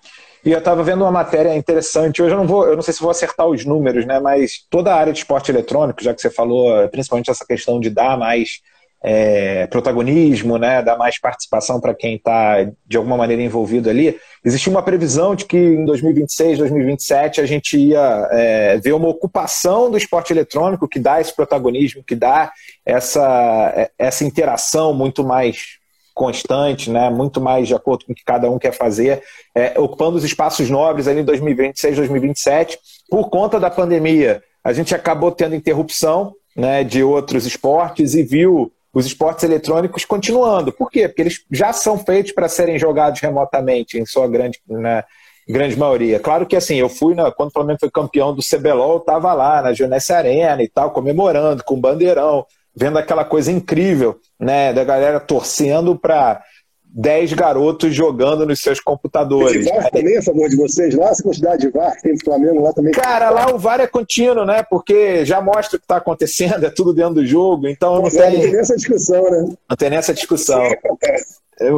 [0.44, 2.22] E eu estava vendo uma matéria interessante.
[2.22, 4.18] Hoje eu não vou, eu não sei se vou acertar os números, né?
[4.18, 7.90] Mas toda a área de esporte eletrônico, já que você falou, principalmente essa questão de
[7.90, 8.60] dar mais
[9.02, 10.82] é, protagonismo, né?
[10.82, 14.18] Dar mais participação para quem está de alguma maneira envolvido ali.
[14.42, 19.90] Existia uma previsão de que em 2026, 2027 a gente ia é, ver uma ocupação
[19.90, 22.50] do esporte eletrônico que dá esse protagonismo, que dá
[22.84, 25.79] essa, é, essa interação muito mais
[26.20, 29.22] constante, né, muito mais de acordo com o que cada um quer fazer,
[29.54, 32.78] é, ocupando os espaços nobres ali em 2026, 2027.
[33.08, 38.70] Por conta da pandemia, a gente acabou tendo interrupção né, de outros esportes e viu
[38.92, 40.70] os esportes eletrônicos continuando.
[40.70, 41.08] Por quê?
[41.08, 45.02] Porque eles já são feitos para serem jogados remotamente, em sua grande, né,
[45.48, 46.20] grande maioria.
[46.20, 49.32] Claro que assim, eu fui na, quando o Flamengo foi campeão do CBLOL, eu estava
[49.32, 52.44] lá na Geonesse Arena e tal, comemorando com bandeirão
[52.80, 56.42] vendo aquela coisa incrível, né, da galera torcendo para
[56.82, 59.66] 10 garotos jogando nos seus computadores.
[59.66, 61.10] Esse VAR também é a favor de vocês lá?
[61.10, 62.92] Essa quantidade de VAR que tem no Flamengo lá também?
[62.92, 64.62] Cara, lá o VAR é contínuo, né?
[64.62, 68.20] Porque já mostra o que está acontecendo, é tudo dentro do jogo, então não, tem...
[68.20, 69.54] É, não tem essa discussão, né?
[69.68, 70.62] Não tem essa discussão.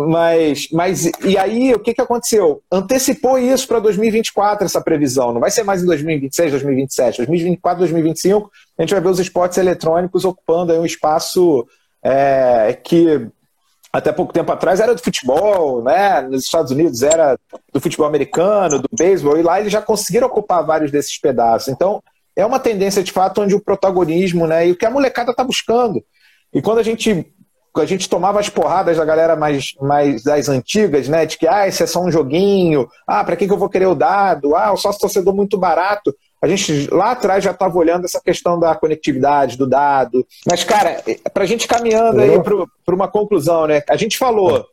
[0.08, 2.62] Mas, mas e aí o que, que aconteceu?
[2.70, 5.32] Antecipou isso para 2024 essa previsão.
[5.32, 8.50] Não vai ser mais em 2026, 2027, 2024, 2025.
[8.78, 11.66] A gente vai ver os esportes eletrônicos ocupando aí um espaço
[12.02, 13.26] é, que
[13.92, 16.22] até pouco tempo atrás era do futebol, né?
[16.22, 17.36] Nos Estados Unidos era
[17.72, 21.68] do futebol americano, do beisebol, e lá eles já conseguiram ocupar vários desses pedaços.
[21.68, 22.02] Então,
[22.34, 24.66] é uma tendência de fato onde o protagonismo, né?
[24.66, 26.02] E o que a molecada tá buscando.
[26.54, 27.31] E quando a gente
[27.80, 31.24] a gente tomava as porradas da galera mais, mais das antigas, né?
[31.24, 33.86] De que, ah, esse é só um joguinho, ah, para que, que eu vou querer
[33.86, 34.54] o dado?
[34.54, 36.14] Ah, o sócio torcedor muito barato.
[36.42, 40.26] A gente lá atrás já estava olhando essa questão da conectividade, do dado.
[40.46, 41.02] Mas, cara,
[41.32, 42.32] para a gente caminhando aí
[42.84, 43.80] para uma conclusão, né?
[43.88, 44.66] A gente falou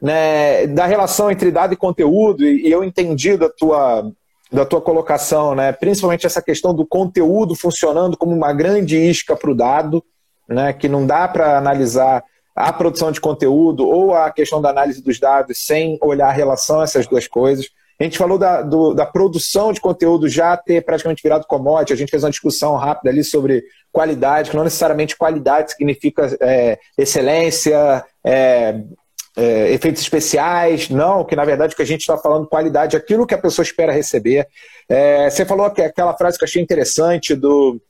[0.00, 4.12] né, da relação entre dado e conteúdo, e eu entendi da tua,
[4.52, 5.72] da tua colocação, né?
[5.72, 10.04] Principalmente essa questão do conteúdo funcionando como uma grande isca para o dado,
[10.46, 10.72] né?
[10.74, 12.22] Que não dá para analisar
[12.54, 16.80] a produção de conteúdo ou a questão da análise dos dados sem olhar a relação
[16.80, 17.68] a essas duas coisas.
[17.98, 21.96] A gente falou da, do, da produção de conteúdo já ter praticamente virado commodity, a
[21.96, 28.04] gente fez uma discussão rápida ali sobre qualidade, que não necessariamente qualidade significa é, excelência,
[28.24, 28.80] é,
[29.36, 32.98] é, efeitos especiais, não, que na verdade o que a gente está falando qualidade é
[32.98, 34.48] aquilo que a pessoa espera receber.
[34.88, 37.80] É, você falou que aquela frase que eu achei interessante do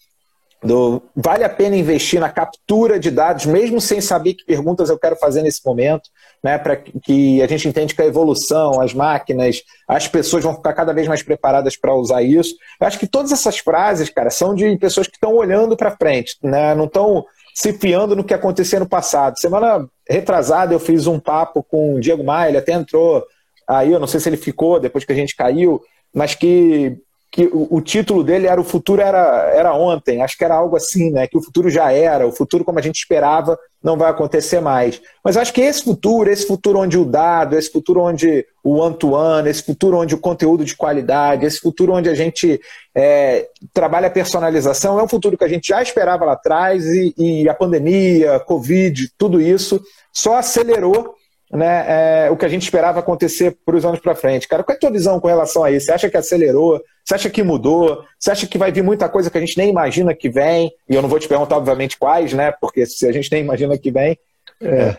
[0.65, 4.99] do, vale a pena investir na captura de dados, mesmo sem saber que perguntas eu
[4.99, 6.09] quero fazer nesse momento,
[6.43, 10.73] né, para que a gente entende que a evolução, as máquinas, as pessoas vão ficar
[10.73, 12.57] cada vez mais preparadas para usar isso.
[12.81, 16.39] Eu acho que todas essas frases, cara, são de pessoas que estão olhando para frente,
[16.43, 19.39] né, não estão se fiando no que aconteceu no passado.
[19.39, 23.23] Semana retrasada eu fiz um papo com o Diego Maia, ele até entrou
[23.69, 25.81] aí, eu não sei se ele ficou depois que a gente caiu,
[26.13, 26.97] mas que
[27.35, 30.77] que o, o, título dele era O Futuro era, era Ontem, acho que era algo
[30.77, 31.27] assim, né?
[31.27, 35.03] Que o futuro já era, o futuro como a gente esperava não vai acontecer mais.
[35.23, 39.51] Mas acho que esse futuro, esse futuro onde o dado, esse futuro onde o one-to-one,
[39.51, 42.61] esse futuro onde o conteúdo de qualidade, esse futuro onde a gente
[42.95, 47.13] é, trabalha a personalização, é um futuro que a gente já esperava lá atrás e,
[47.19, 49.83] e a pandemia, Covid, tudo isso
[50.13, 51.17] só acelerou
[51.55, 51.85] né,
[52.27, 54.49] é, o que a gente esperava acontecer para os anos para frente.
[54.49, 55.87] Cara, qual é a tua visão com relação a isso?
[55.87, 56.83] Você acha que acelerou?
[57.05, 58.03] Você acha que mudou?
[58.19, 60.73] Você acha que vai vir muita coisa que a gente nem imagina que vem?
[60.89, 62.53] E eu não vou te perguntar, obviamente, quais, né?
[62.61, 64.19] Porque se a gente nem imagina que vem.
[64.61, 64.97] É.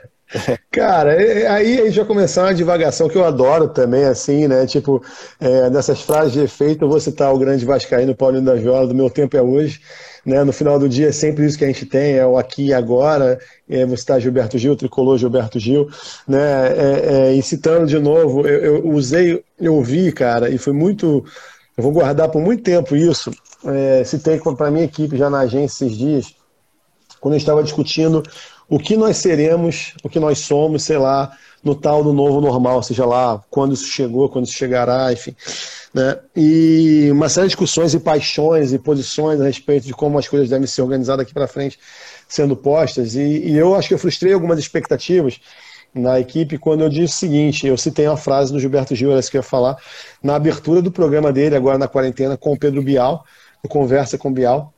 [0.72, 4.48] Cara, é, é, aí a gente vai começar uma divagação que eu adoro também, assim,
[4.48, 4.66] né?
[4.66, 5.04] Tipo,
[5.40, 8.96] é, dessas frases de efeito, eu vou citar o grande Vascaíno Paulinho da Viola, do
[8.96, 9.82] meu tempo é hoje.
[10.26, 10.44] Né?
[10.44, 12.74] No final do dia é sempre isso que a gente tem, é o aqui e
[12.74, 13.40] agora.
[13.70, 15.88] É, vou citar Gilberto Gil, tricolor Gilberto Gil.
[16.28, 16.40] Né?
[16.40, 21.24] É, é, e citando de novo, eu, eu usei, eu ouvi, cara, e foi muito.
[21.78, 23.32] Eu vou guardar por muito tempo isso.
[23.66, 26.36] É, citei para minha equipe já na agência esses dias,
[27.20, 28.24] quando estava discutindo
[28.70, 31.32] o que nós seremos, o que nós somos, sei lá,
[31.66, 35.36] no tal do novo normal, seja lá quando isso chegou, quando isso chegará, enfim.
[35.92, 36.20] Né?
[36.36, 40.48] E uma série de discussões e paixões e posições a respeito de como as coisas
[40.48, 41.80] devem ser organizadas daqui para frente
[42.28, 43.16] sendo postas.
[43.16, 45.40] E, e, eu acho que eu frustrei algumas expectativas
[45.94, 49.32] na equipe quando eu disse o seguinte: eu citei uma frase do Gilberto Gil, essa
[49.32, 49.76] que eu ia falar,
[50.22, 53.26] na abertura do programa dele, agora na quarentena, com o Pedro Bial,
[53.68, 54.72] Conversa com Bial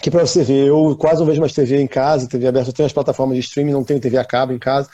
[0.00, 2.72] que para você ver, eu quase não vejo mais TV em casa, TV aberta, eu
[2.72, 4.88] tenho as plataformas de streaming, não tenho TV a cabo em casa,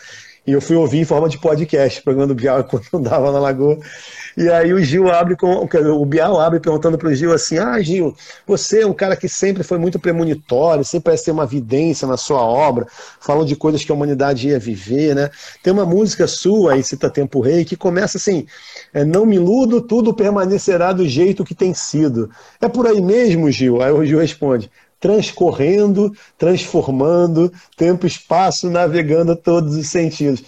[0.47, 3.33] e eu fui ouvir em forma de podcast, o programa do Bial quando eu dava
[3.33, 3.79] na Lagoa.
[4.37, 5.67] E aí o Gil abre com.
[5.67, 8.15] O Bial abre perguntando para o Gil assim: Ah, Gil,
[8.47, 12.19] você é um cara que sempre foi muito premonitório, sempre parece ter uma vidência na
[12.19, 12.87] sua obra,
[13.19, 15.31] falando de coisas que a humanidade ia viver, né?
[15.63, 18.47] Tem uma música sua, aí cita Tempo Rei, que começa assim:
[18.93, 22.31] é, Não me iludo, tudo permanecerá do jeito que tem sido.
[22.61, 23.81] É por aí mesmo, Gil?
[23.81, 24.71] Aí o Gil responde:
[25.01, 30.43] transcorrendo, transformando, tempo e espaço, navegando a todos os sentidos.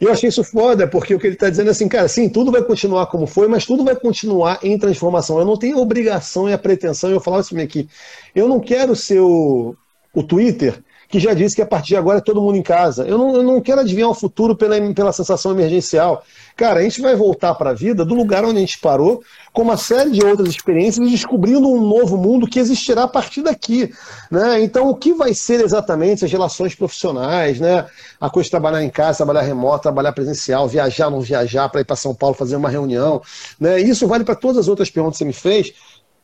[0.00, 2.28] E eu achei isso foda, porque o que ele está dizendo é assim, cara, sim,
[2.28, 5.38] tudo vai continuar como foi, mas tudo vai continuar em transformação.
[5.38, 7.88] Eu não tenho obrigação e a pretensão, eu falava isso mim aqui,
[8.34, 9.74] eu não quero ser o,
[10.14, 13.06] o Twitter que já disse que a partir de agora é todo mundo em casa.
[13.06, 16.22] Eu não, eu não quero adivinhar o futuro pela, pela sensação emergencial.
[16.54, 19.62] Cara, a gente vai voltar para a vida do lugar onde a gente parou, com
[19.62, 23.90] uma série de outras experiências e descobrindo um novo mundo que existirá a partir daqui.
[24.30, 24.62] Né?
[24.62, 27.86] Então, o que vai ser exatamente as relações profissionais, né?
[28.20, 31.84] a coisa de trabalhar em casa, trabalhar remoto, trabalhar presencial, viajar, não viajar, para ir
[31.84, 33.22] para São Paulo fazer uma reunião.
[33.58, 33.80] Né?
[33.80, 35.72] Isso vale para todas as outras perguntas que você me fez.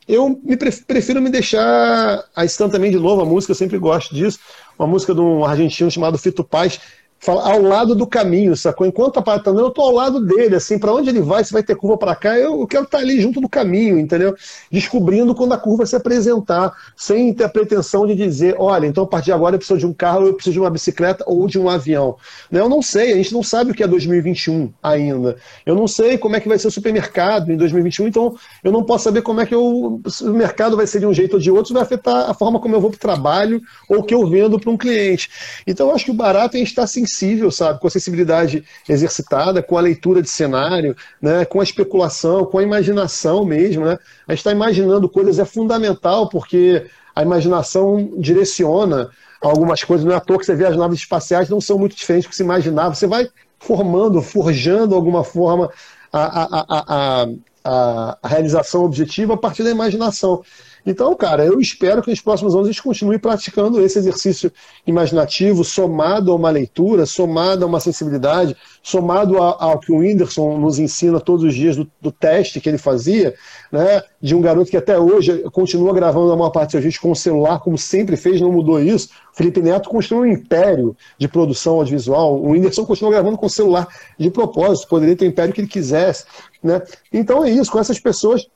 [0.06, 4.38] Eu me prefiro me deixar a também de novo, a música, eu sempre gosto disso,
[4.78, 6.78] uma música de um argentino chamado Fito Paz,
[7.18, 8.86] fala ao lado do caminho, sacou?
[8.86, 11.42] Enquanto a parada tá andando, eu tô ao lado dele, assim, para onde ele vai,
[11.42, 14.34] se vai ter curva para cá, eu quero estar tá ali junto do caminho, entendeu?
[14.70, 19.06] Descobrindo quando a curva se apresentar, sem ter a pretensão de dizer, olha, então a
[19.06, 21.58] partir de agora eu preciso de um carro, eu preciso de uma bicicleta ou de
[21.58, 22.16] um avião.
[22.50, 22.60] Né?
[22.60, 25.36] Eu não sei, a gente não sabe o que é 2021 ainda.
[25.64, 28.84] Eu não sei como é que vai ser o supermercado em 2021, então eu não
[28.84, 31.50] posso saber como é que eu, o mercado vai ser de um jeito ou de
[31.50, 34.60] outro, vai afetar a forma como eu vou para o trabalho ou que eu vendo
[34.60, 35.30] para um cliente.
[35.66, 37.80] Então eu acho que o barato é a gente estar tá, sensível, sabe?
[37.80, 41.44] Com a sensibilidade exercitada, com a leitura de cenário, né?
[41.44, 43.84] com a especulação, com a imaginação mesmo.
[43.84, 43.98] Né?
[44.26, 49.10] A gente está imaginando coisas é fundamental, porque a imaginação direciona
[49.40, 50.04] algumas coisas.
[50.04, 52.30] Não é à toa que você vê as naves espaciais não são muito diferentes do
[52.30, 52.94] que se imaginava.
[52.94, 55.70] Você vai formando, forjando alguma forma
[56.12, 57.26] a, a, a,
[57.64, 60.42] a, a realização objetiva a partir da imaginação.
[60.86, 64.52] Então, cara, eu espero que nos próximos anos a gente continue praticando esse exercício
[64.86, 70.78] imaginativo, somado a uma leitura, somado a uma sensibilidade, somado ao que o Whindersson nos
[70.78, 73.34] ensina todos os dias do, do, teste que ele fazia,
[73.72, 74.02] né?
[74.20, 77.16] De um garoto que até hoje continua gravando a maior parte da gente com o
[77.16, 79.08] celular, como sempre fez, não mudou isso.
[79.32, 82.36] Felipe Neto construiu um império de produção audiovisual.
[82.36, 85.68] O Whindersson continua gravando com o celular de propósito, poderia ter o império que ele
[85.68, 86.26] quisesse.
[86.62, 86.82] Né?
[87.12, 88.46] Então é isso, com essas pessoas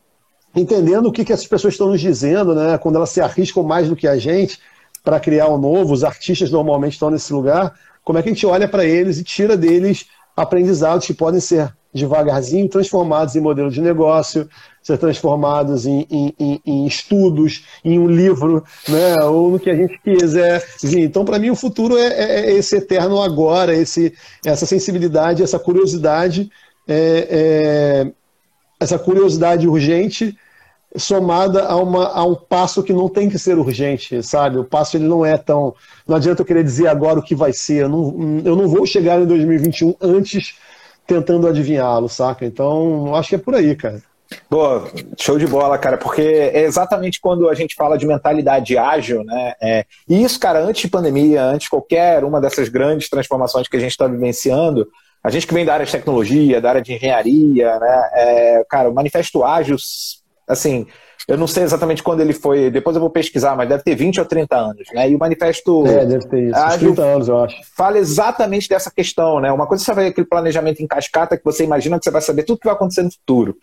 [0.55, 2.79] entendendo o que, que essas pessoas estão nos dizendo, né?
[2.79, 4.59] Quando elas se arriscam mais do que a gente
[5.05, 7.75] para criar um novo, os artistas normalmente estão nesse lugar.
[8.05, 11.73] Como é que a gente olha para eles e tira deles aprendizados que podem ser
[11.93, 14.49] devagarzinho transformados em modelo de negócio,
[14.83, 19.15] ser transformados em, em, em, em estudos, em um livro, né?
[19.25, 20.65] ou no que a gente quiser.
[20.85, 25.59] Então, para mim, o futuro é, é, é, esse eterno agora, esse, essa sensibilidade, essa
[25.59, 26.51] curiosidade,
[26.87, 28.18] é, é
[28.81, 30.37] essa curiosidade urgente
[30.97, 34.59] somada a, uma, a um passo que não tem que ser urgente, sabe?
[34.59, 35.75] O passo ele não é tão.
[36.07, 37.83] Não adianta eu querer dizer agora o que vai ser.
[37.83, 40.57] Eu não, eu não vou chegar em 2021 antes
[41.07, 42.45] tentando adivinhá-lo, saca?
[42.45, 44.03] Então, acho que é por aí, cara.
[44.51, 49.25] Boa, show de bola, cara, porque é exatamente quando a gente fala de mentalidade ágil,
[49.25, 49.55] né?
[49.61, 53.77] É, e isso, cara, antes de pandemia, antes de qualquer uma dessas grandes transformações que
[53.77, 54.87] a gente está vivenciando,
[55.29, 58.11] a gente que vem da área de tecnologia, da área de engenharia, né?
[58.15, 59.77] É, cara, o Manifesto Ágil,
[60.49, 60.87] assim,
[61.29, 64.21] eu não sei exatamente quando ele foi, depois eu vou pesquisar, mas deve ter 20
[64.21, 65.11] ou 30 anos, né?
[65.11, 67.57] E o Manifesto é, deve ter isso, Ágil 30 anos, eu acho.
[67.77, 69.53] fala exatamente dessa questão, né?
[69.53, 72.23] Uma coisa é você vai aquele planejamento em cascata que você imagina que você vai
[72.23, 73.55] saber tudo que vai acontecer no futuro.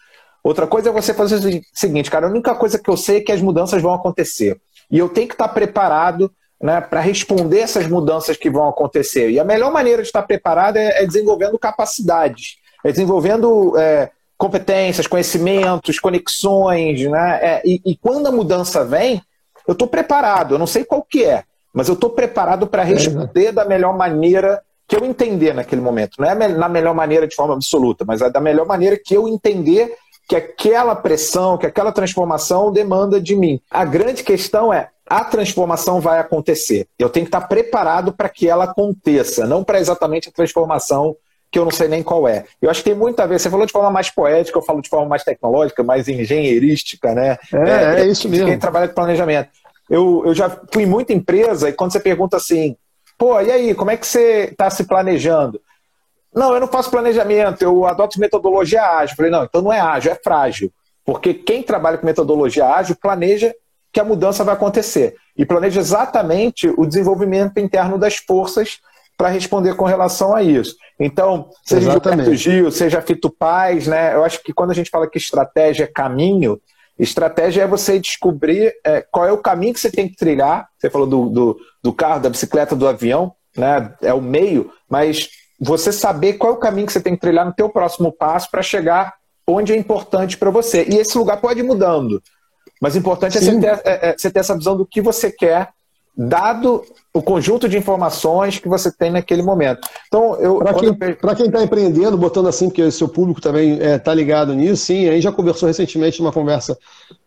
[0.43, 3.21] Outra coisa é você fazer o seguinte, cara, a única coisa que eu sei é
[3.21, 4.61] que as mudanças vão acontecer.
[4.91, 6.31] E eu tenho que estar preparado
[6.65, 9.29] né, para responder essas mudanças que vão acontecer.
[9.29, 15.05] E a melhor maneira de estar preparado é, é desenvolvendo capacidades, é desenvolvendo é, competências,
[15.05, 17.01] conhecimentos, conexões.
[17.01, 17.39] Né?
[17.39, 19.21] É, e, e, quando a mudança vem,
[19.67, 23.51] eu estou preparado, eu não sei qual que é, mas eu estou preparado para responder
[23.51, 26.15] da melhor maneira que eu entender naquele momento.
[26.19, 29.27] Não é na melhor maneira de forma absoluta, mas é da melhor maneira que eu
[29.27, 29.93] entender
[30.27, 33.61] que aquela pressão, que aquela transformação demanda de mim.
[33.69, 36.87] A grande questão é a transformação vai acontecer.
[36.97, 41.15] Eu tenho que estar preparado para que ela aconteça, não para exatamente a transformação
[41.51, 42.43] que eu não sei nem qual é.
[42.61, 43.39] Eu acho que tem muito a ver.
[43.39, 47.37] Você falou de forma mais poética, eu falo de forma mais tecnológica, mais engenheirística, né?
[47.53, 48.47] É, é, é isso mesmo.
[48.47, 49.49] Quem trabalha com planejamento.
[49.89, 52.75] Eu, eu já fui em muita empresa e quando você pergunta assim,
[53.17, 55.61] pô, e aí, como é que você está se planejando?
[56.33, 59.13] Não, eu não faço planejamento, eu adoto metodologia ágil.
[59.13, 60.69] Eu falei, não, então não é ágil, é frágil.
[61.05, 63.55] Porque quem trabalha com metodologia ágil planeja
[63.95, 65.15] que a mudança vai acontecer.
[65.37, 68.79] E planeja exatamente o desenvolvimento interno das forças
[69.17, 70.75] para responder com relação a isso.
[70.99, 74.13] Então, seja Gilberto Gil, seja Fito Paz, né?
[74.13, 76.59] Eu acho que quando a gente fala que estratégia é caminho,
[76.99, 80.67] estratégia é você descobrir é, qual é o caminho que você tem que trilhar.
[80.77, 83.93] Você falou do, do, do carro, da bicicleta, do avião, né?
[84.01, 87.45] É o meio, mas você saber qual é o caminho que você tem que trilhar
[87.45, 89.13] no teu próximo passo para chegar
[89.47, 90.83] onde é importante para você.
[90.83, 92.21] E esse lugar pode ir mudando.
[92.85, 95.31] Mas o importante é você, ter, é, é você ter essa visão do que você
[95.31, 95.69] quer,
[96.15, 99.89] dado o conjunto de informações que você tem naquele momento.
[100.07, 100.59] Então, eu.
[101.19, 104.53] Para quem está empreendendo, botando assim, porque o seu público também está é, tá ligado
[104.53, 106.77] nisso, sim, a gente já conversou recentemente numa conversa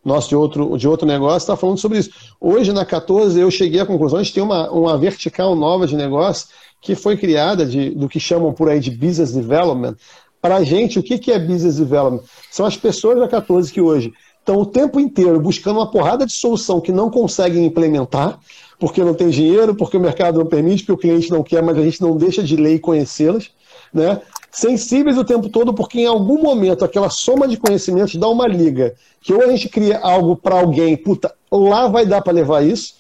[0.05, 2.11] nossa de outro, de outro negócio, está falando sobre isso.
[2.41, 5.97] Hoje, na 14, eu cheguei à conclusão, a gente tem uma, uma vertical nova de
[5.97, 6.47] negócio
[6.81, 9.97] que foi criada de, do que chamam por aí de business development.
[10.41, 12.23] Para a gente, o que, que é business development?
[12.49, 14.15] São as pessoas da 14 que hoje
[14.49, 18.39] estão o tempo inteiro buscando uma porrada de solução que não conseguem implementar,
[18.79, 21.77] porque não tem dinheiro, porque o mercado não permite, porque o cliente não quer, mas
[21.77, 23.51] a gente não deixa de ler e conhecê-las.
[23.93, 24.21] Né?
[24.51, 28.95] Sensíveis o tempo todo, porque em algum momento aquela soma de conhecimentos dá uma liga,
[29.21, 32.95] que ou a gente cria algo para alguém, puta, lá vai dar para levar isso,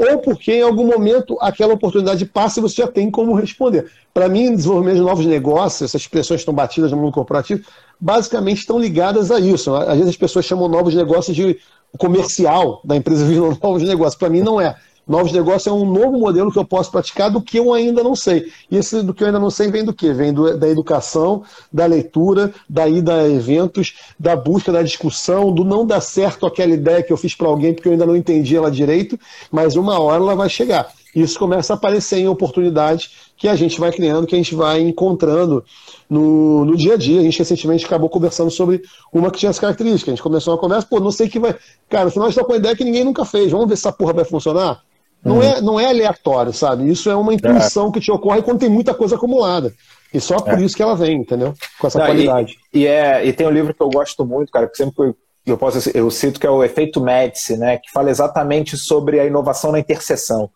[0.00, 3.90] ou porque em algum momento aquela oportunidade passa e você já tem como responder.
[4.14, 7.62] Para mim, desenvolvimento de novos negócios, essas expressões estão batidas no mundo corporativo,
[8.00, 9.74] basicamente estão ligadas a isso.
[9.74, 11.58] Às vezes as pessoas chamam novos negócios de
[11.98, 14.18] comercial da empresa virando novos negócios.
[14.18, 14.74] Para mim não é.
[15.10, 18.14] Novos negócios é um novo modelo que eu posso praticar do que eu ainda não
[18.14, 18.46] sei.
[18.70, 20.12] E esse do que eu ainda não sei vem do quê?
[20.12, 21.42] Vem do, da educação,
[21.72, 26.72] da leitura, da ida a eventos, da busca, da discussão, do não dar certo aquela
[26.72, 29.18] ideia que eu fiz para alguém porque eu ainda não entendi ela direito,
[29.50, 30.92] mas uma hora ela vai chegar.
[31.12, 34.80] isso começa a aparecer em oportunidades que a gente vai criando, que a gente vai
[34.80, 35.64] encontrando
[36.08, 37.18] no, no dia a dia.
[37.18, 38.80] A gente recentemente acabou conversando sobre
[39.12, 40.12] uma que tinha essa característica.
[40.12, 41.56] A gente começou uma conversa, pô, não sei que vai.
[41.88, 43.50] Cara, no final a gente tá com uma ideia que ninguém nunca fez.
[43.50, 44.84] Vamos ver se essa porra vai funcionar?
[45.24, 45.42] Não, uhum.
[45.42, 46.88] é, não é aleatório, sabe?
[46.90, 47.92] Isso é uma intuição é.
[47.92, 49.72] que te ocorre quando tem muita coisa acumulada.
[50.12, 50.62] E só por é.
[50.62, 51.54] isso que ela vem, entendeu?
[51.78, 52.56] Com essa não, qualidade.
[52.72, 55.14] E, e, é, e tem um livro que eu gosto muito, cara, que sempre
[55.46, 57.76] eu, posso, eu cito que é o Efeito Médici, né?
[57.76, 60.50] Que fala exatamente sobre a inovação na interseção.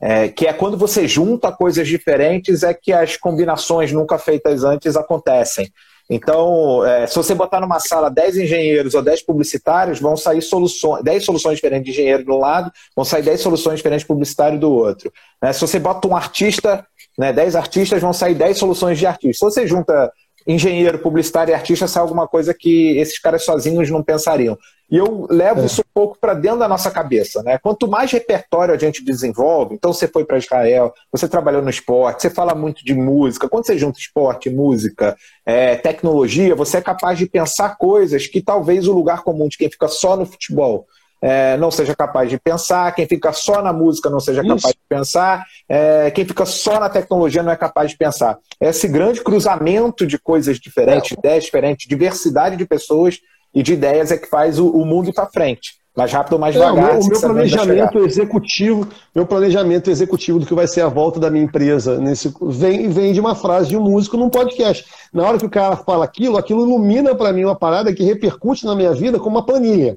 [0.00, 4.96] É, que é quando você junta coisas diferentes, é que as combinações nunca feitas antes
[4.96, 5.70] acontecem.
[6.08, 11.02] Então, é, se você botar numa sala 10 engenheiros ou 10 publicitários, vão sair soluções,
[11.02, 14.58] 10 soluções diferentes de engenheiro de um lado, vão sair 10 soluções diferentes de publicitário
[14.58, 15.10] do outro.
[15.42, 15.52] Né?
[15.52, 16.86] Se você bota um artista,
[17.18, 19.48] né, 10 artistas, vão sair 10 soluções de artista.
[19.48, 20.12] Se você junta
[20.46, 24.58] engenheiro, publicitário e artista, sai alguma coisa que esses caras sozinhos não pensariam.
[24.90, 25.66] E eu levo é.
[25.66, 27.42] isso um pouco para dentro da nossa cabeça.
[27.42, 27.58] Né?
[27.58, 32.22] Quanto mais repertório a gente desenvolve, então você foi para Israel, você trabalhou no esporte,
[32.22, 33.48] você fala muito de música.
[33.48, 38.86] Quando você junta esporte, música, é, tecnologia, você é capaz de pensar coisas que talvez
[38.86, 40.86] o lugar comum de quem fica só no futebol
[41.24, 44.74] é, não seja capaz de pensar, quem fica só na música não seja capaz Isso.
[44.74, 48.36] de pensar, é, quem fica só na tecnologia não é capaz de pensar.
[48.60, 51.14] Esse grande cruzamento de coisas diferentes, é.
[51.18, 53.20] ideias diferentes, diversidade de pessoas
[53.54, 55.74] e de ideias é que faz o, o mundo ir para frente.
[55.96, 56.96] Mais rápido ou mais devagar.
[56.96, 60.88] É, o meu, o meu planejamento executivo, meu planejamento executivo do que vai ser a
[60.88, 64.84] volta da minha empresa nesse vem, vem de uma frase de um músico num podcast.
[65.12, 68.66] Na hora que o cara fala aquilo, aquilo ilumina para mim uma parada que repercute
[68.66, 69.96] na minha vida como uma planilha.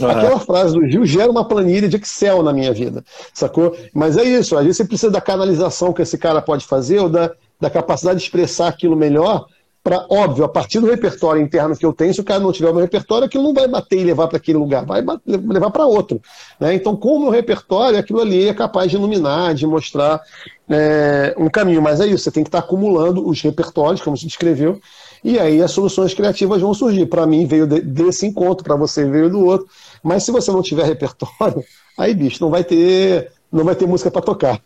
[0.00, 0.08] Uhum.
[0.08, 3.76] Aquela frase do Gil gera uma planilha de Excel na minha vida, sacou?
[3.92, 7.08] Mas é isso, às vezes você precisa da canalização que esse cara pode fazer ou
[7.08, 7.30] da,
[7.60, 9.46] da capacidade de expressar aquilo melhor
[9.84, 12.70] para, óbvio, a partir do repertório interno que eu tenho, se o cara não tiver
[12.70, 15.84] o meu repertório, aquilo não vai bater e levar para aquele lugar, vai levar para
[15.84, 16.22] outro.
[16.58, 16.74] Né?
[16.74, 20.22] Então, com o meu repertório, aquilo ali é capaz de iluminar, de mostrar
[20.70, 21.82] é, um caminho.
[21.82, 24.80] Mas é isso, você tem que estar tá acumulando os repertórios, como se descreveu,
[25.22, 27.04] e aí as soluções criativas vão surgir.
[27.04, 29.68] Para mim veio de, desse encontro, para você veio do outro.
[30.02, 31.62] Mas se você não tiver repertório,
[31.98, 34.58] aí, bicho, não vai ter, não vai ter música para tocar.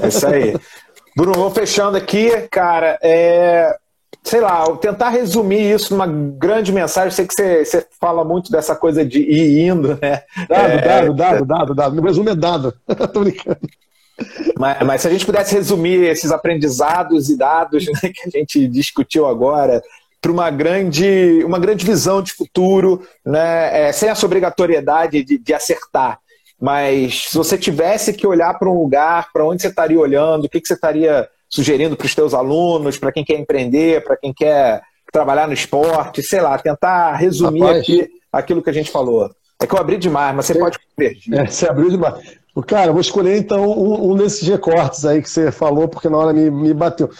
[0.00, 0.54] É isso aí.
[1.16, 2.96] Bruno, vou fechando aqui, cara.
[3.02, 3.76] É,
[4.22, 7.10] sei lá, tentar resumir isso numa grande mensagem.
[7.10, 10.22] sei que você, você fala muito dessa coisa de ir indo, né?
[10.48, 11.94] Dado, é, dado, dado, dado, dado.
[11.94, 12.74] Meu resumo é dado.
[13.12, 13.60] Tô brincando.
[14.56, 18.68] Mas, mas, se a gente pudesse resumir esses aprendizados e dados né, que a gente
[18.68, 19.82] discutiu agora
[20.20, 25.52] para uma grande, uma grande visão de futuro, né, é, sem essa obrigatoriedade de, de
[25.52, 26.20] acertar.
[26.60, 30.48] Mas se você tivesse que olhar para um lugar, para onde você estaria olhando, o
[30.48, 34.32] que, que você estaria sugerindo para os teus alunos, para quem quer empreender, para quem
[34.32, 34.80] quer
[35.12, 39.30] trabalhar no esporte, sei lá, tentar resumir Rapaz, aqui aquilo que a gente falou.
[39.60, 41.34] É que eu abri demais, mas você, pode convergir.
[41.34, 42.14] É, você abriu demais.
[42.66, 46.16] Cara, eu vou escolher então um, um, desses recortes aí que você falou, porque na
[46.16, 47.10] hora me, me bateu.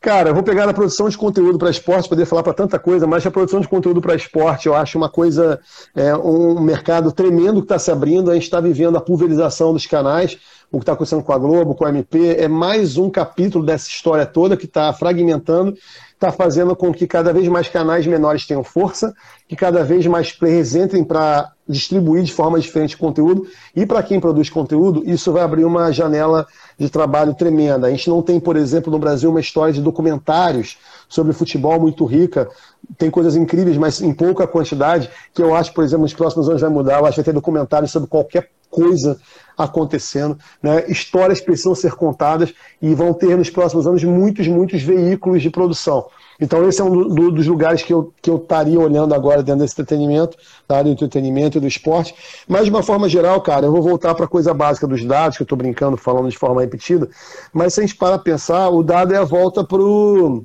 [0.00, 3.06] Cara, eu vou pegar a produção de conteúdo para esporte, poder falar para tanta coisa,
[3.06, 5.60] mas a produção de conteúdo para esporte eu acho uma coisa,
[5.94, 8.30] é, um mercado tremendo que está se abrindo.
[8.30, 10.38] A gente está vivendo a pulverização dos canais
[10.72, 13.86] o que está acontecendo com a Globo, com a MP, é mais um capítulo dessa
[13.88, 15.76] história toda que está fragmentando,
[16.14, 19.12] está fazendo com que cada vez mais canais menores tenham força,
[19.46, 23.46] que cada vez mais players entrem para distribuir de forma diferente conteúdo,
[23.76, 26.46] e para quem produz conteúdo, isso vai abrir uma janela
[26.78, 27.88] de trabalho tremenda.
[27.88, 32.06] A gente não tem, por exemplo, no Brasil uma história de documentários sobre futebol muito
[32.06, 32.48] rica,
[32.96, 36.62] tem coisas incríveis, mas em pouca quantidade, que eu acho, por exemplo, nos próximos anos
[36.62, 36.98] vai mudar.
[36.98, 39.18] Eu acho que vai ter documentários sobre qualquer coisa
[39.56, 40.38] acontecendo.
[40.62, 40.84] Né?
[40.88, 46.06] Histórias precisam ser contadas e vão ter nos próximos anos muitos, muitos veículos de produção.
[46.40, 49.60] Então, esse é um do, dos lugares que eu, que eu estaria olhando agora dentro
[49.60, 50.36] desse entretenimento,
[50.66, 52.14] da área do entretenimento e do esporte.
[52.48, 55.36] Mas, de uma forma geral, cara, eu vou voltar para a coisa básica dos dados,
[55.36, 57.08] que eu estou brincando, falando de forma repetida.
[57.52, 60.44] Mas, se a gente para pensar, o dado é a volta para o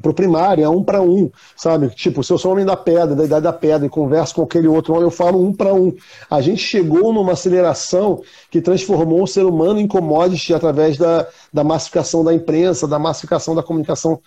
[0.00, 1.88] pro primário, é um para um, sabe?
[1.90, 4.68] Tipo, se eu sou homem da pedra, da idade da pedra, e converso com aquele
[4.68, 5.92] outro homem, eu falo um para um.
[6.30, 11.64] A gente chegou numa aceleração que transformou o ser humano em commodity através da, da
[11.64, 14.20] massificação da imprensa, da massificação da comunicação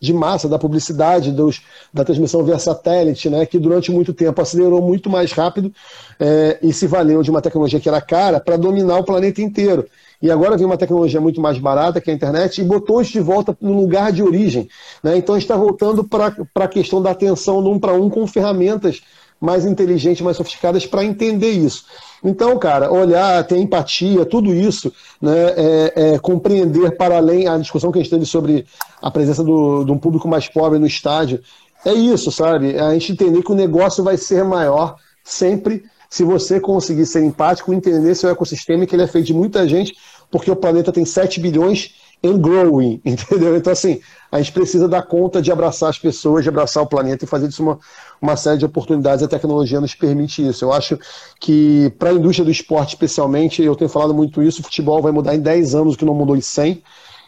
[0.00, 1.62] de massa, da publicidade, dos,
[1.92, 5.72] da transmissão via satélite, né, que durante muito tempo acelerou muito mais rápido
[6.20, 9.86] é, e se valeu de uma tecnologia que era cara para dominar o planeta inteiro.
[10.20, 13.12] E agora vem uma tecnologia muito mais barata, que é a internet, e botou isso
[13.12, 14.68] de volta no lugar de origem.
[15.02, 15.18] Né?
[15.18, 18.26] Então a gente está voltando para a questão da atenção no um para um com
[18.26, 19.02] ferramentas
[19.40, 21.84] mais inteligentes, mais sofisticadas para entender isso.
[22.24, 27.92] Então, cara, olhar, ter empatia, tudo isso, né, é, é, compreender para além a discussão
[27.92, 28.64] que a gente teve sobre
[29.00, 31.40] a presença do, de um público mais pobre no estádio,
[31.84, 32.78] é isso, sabe?
[32.78, 35.84] A gente entender que o negócio vai ser maior sempre
[36.16, 39.94] se você conseguir ser empático, entender seu ecossistema, que ele é feito de muita gente
[40.30, 41.94] porque o planeta tem 7 bilhões
[42.24, 43.54] and growing, entendeu?
[43.54, 44.00] Então, assim,
[44.32, 47.48] a gente precisa dar conta de abraçar as pessoas, de abraçar o planeta e fazer
[47.48, 47.78] disso uma,
[48.20, 49.22] uma série de oportunidades.
[49.22, 50.64] A tecnologia nos permite isso.
[50.64, 50.98] Eu acho
[51.38, 55.12] que, para a indústria do esporte, especialmente, eu tenho falado muito isso, o futebol vai
[55.12, 56.82] mudar em 10 anos, o que não mudou em 100.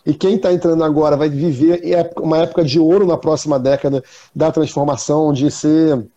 [0.06, 1.82] E quem está entrando agora vai viver
[2.16, 4.02] uma época de ouro na próxima década
[4.34, 6.08] da transformação, de ser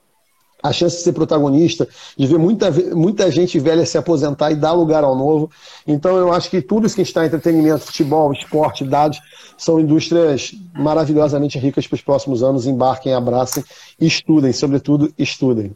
[0.62, 4.74] a chance de ser protagonista, de ver muita, muita gente velha se aposentar e dar
[4.74, 5.49] lugar ao novo.
[5.88, 9.20] Então eu acho que tudo isso que está entretenimento, futebol, esporte, dados,
[9.57, 12.66] são indústrias maravilhosamente ricas para os próximos anos.
[12.66, 13.64] Embarquem, abracem
[13.99, 15.76] e estudem, sobretudo estudem.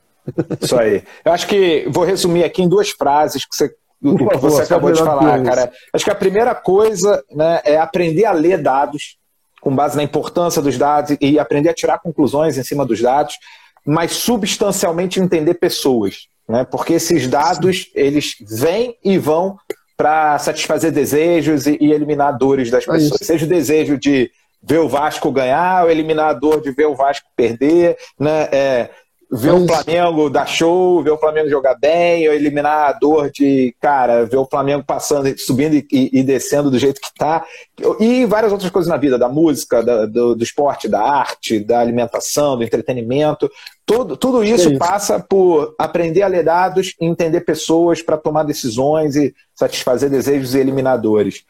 [0.61, 1.03] Isso aí.
[1.23, 4.91] Eu acho que vou resumir aqui em duas frases que você, do que você acabou
[4.91, 5.71] de falar, cara.
[5.93, 9.17] Acho que a primeira coisa né, é aprender a ler dados
[9.61, 13.35] com base na importância dos dados e aprender a tirar conclusões em cima dos dados
[13.85, 16.65] mas substancialmente entender pessoas, né?
[16.65, 19.57] Porque esses dados eles vêm e vão
[19.95, 23.21] para satisfazer desejos e, e, eliminar dores das é pessoas.
[23.21, 24.29] É Seja o desejo de
[24.61, 28.49] ver o Vasco ganhar, ou eliminar a dor de ver o Vasco perder, né?
[28.51, 28.89] É,
[29.31, 33.75] ver o Flamengo dar show, ver o Flamengo jogar bem, ou eliminar a dor de,
[33.81, 37.45] cara, ver o Flamengo passando, subindo e, e descendo do jeito que tá.
[37.99, 41.79] E várias outras coisas na vida, da música, da, do, do, esporte, da arte, da
[41.79, 43.49] alimentação, do entretenimento.
[43.85, 49.15] Tudo, tudo isso, isso passa por aprender a ler dados, entender pessoas para tomar decisões
[49.15, 51.43] e satisfazer desejos e eliminadores.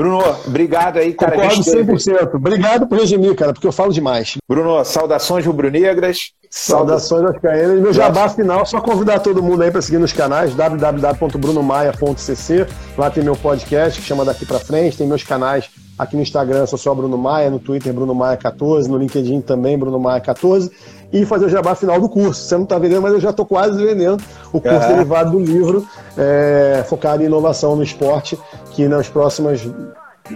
[0.00, 1.32] Bruno, obrigado aí, cara.
[1.32, 2.34] Concordo 100%.
[2.34, 4.38] Obrigado por resumir, cara, porque eu falo demais.
[4.48, 6.30] Bruno, saudações rubro-negras.
[6.48, 7.78] Saudações aos caínas.
[7.78, 12.66] Meu jabá final, só convidar todo mundo aí para seguir nos canais www.brunomaia.cc.
[12.96, 16.64] Lá tem meu podcast que chama Daqui para Frente, tem meus canais aqui no Instagram,
[16.64, 20.70] sou só Bruno Maia, no Twitter Bruno Maia 14, no LinkedIn também Bruno Maia 14
[21.12, 22.42] e fazer o jabá final do curso.
[22.42, 24.22] Você não está vendendo, mas eu já estou quase vendendo
[24.52, 24.94] o curso uhum.
[24.94, 25.84] derivado do livro,
[26.16, 28.38] é, focado em inovação no esporte,
[28.80, 29.60] que nas próximas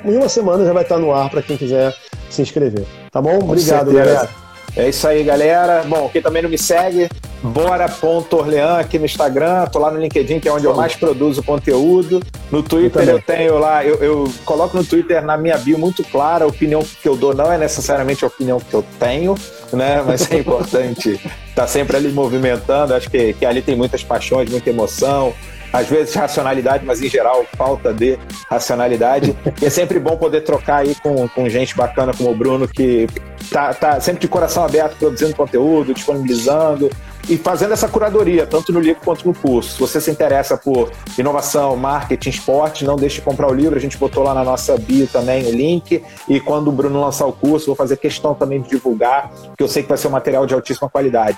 [0.05, 1.95] em uma semana já vai estar no ar para quem quiser
[2.29, 2.85] se inscrever.
[3.11, 3.39] Tá bom?
[3.39, 4.29] Obrigado, galera.
[4.77, 5.83] É isso aí, galera.
[5.87, 7.09] Bom, quem também não me segue,
[7.43, 12.21] bora.orlean aqui no Instagram, tô lá no LinkedIn, que é onde eu mais produzo conteúdo.
[12.51, 16.03] No Twitter eu, eu tenho lá, eu, eu, coloco no Twitter na minha bio muito
[16.05, 19.37] clara, a opinião que eu dou não é necessariamente a opinião que eu tenho,
[19.73, 20.03] né?
[20.05, 22.95] Mas é importante estar tá sempre ali movimentando.
[22.95, 25.33] Acho que, que ali tem muitas paixões, muita emoção,
[25.75, 28.17] às vezes racionalidade, mas em geral falta de
[28.49, 29.37] racionalidade.
[29.61, 33.09] E é sempre bom poder trocar aí com, com gente bacana como o Bruno, que
[33.51, 36.89] tá, tá sempre de coração aberto produzindo conteúdo, disponibilizando
[37.29, 39.73] e fazendo essa curadoria, tanto no livro quanto no curso.
[39.73, 43.77] Se você se interessa por inovação, marketing, esporte, não deixe de comprar o livro.
[43.77, 46.05] A gente botou lá na nossa bio também o link.
[46.29, 49.69] E quando o Bruno lançar o curso, vou fazer questão também de divulgar, porque eu
[49.69, 51.37] sei que vai ser um material de altíssima qualidade.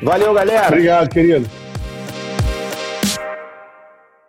[0.00, 0.68] Valeu, galera!
[0.68, 1.65] Obrigado, querido.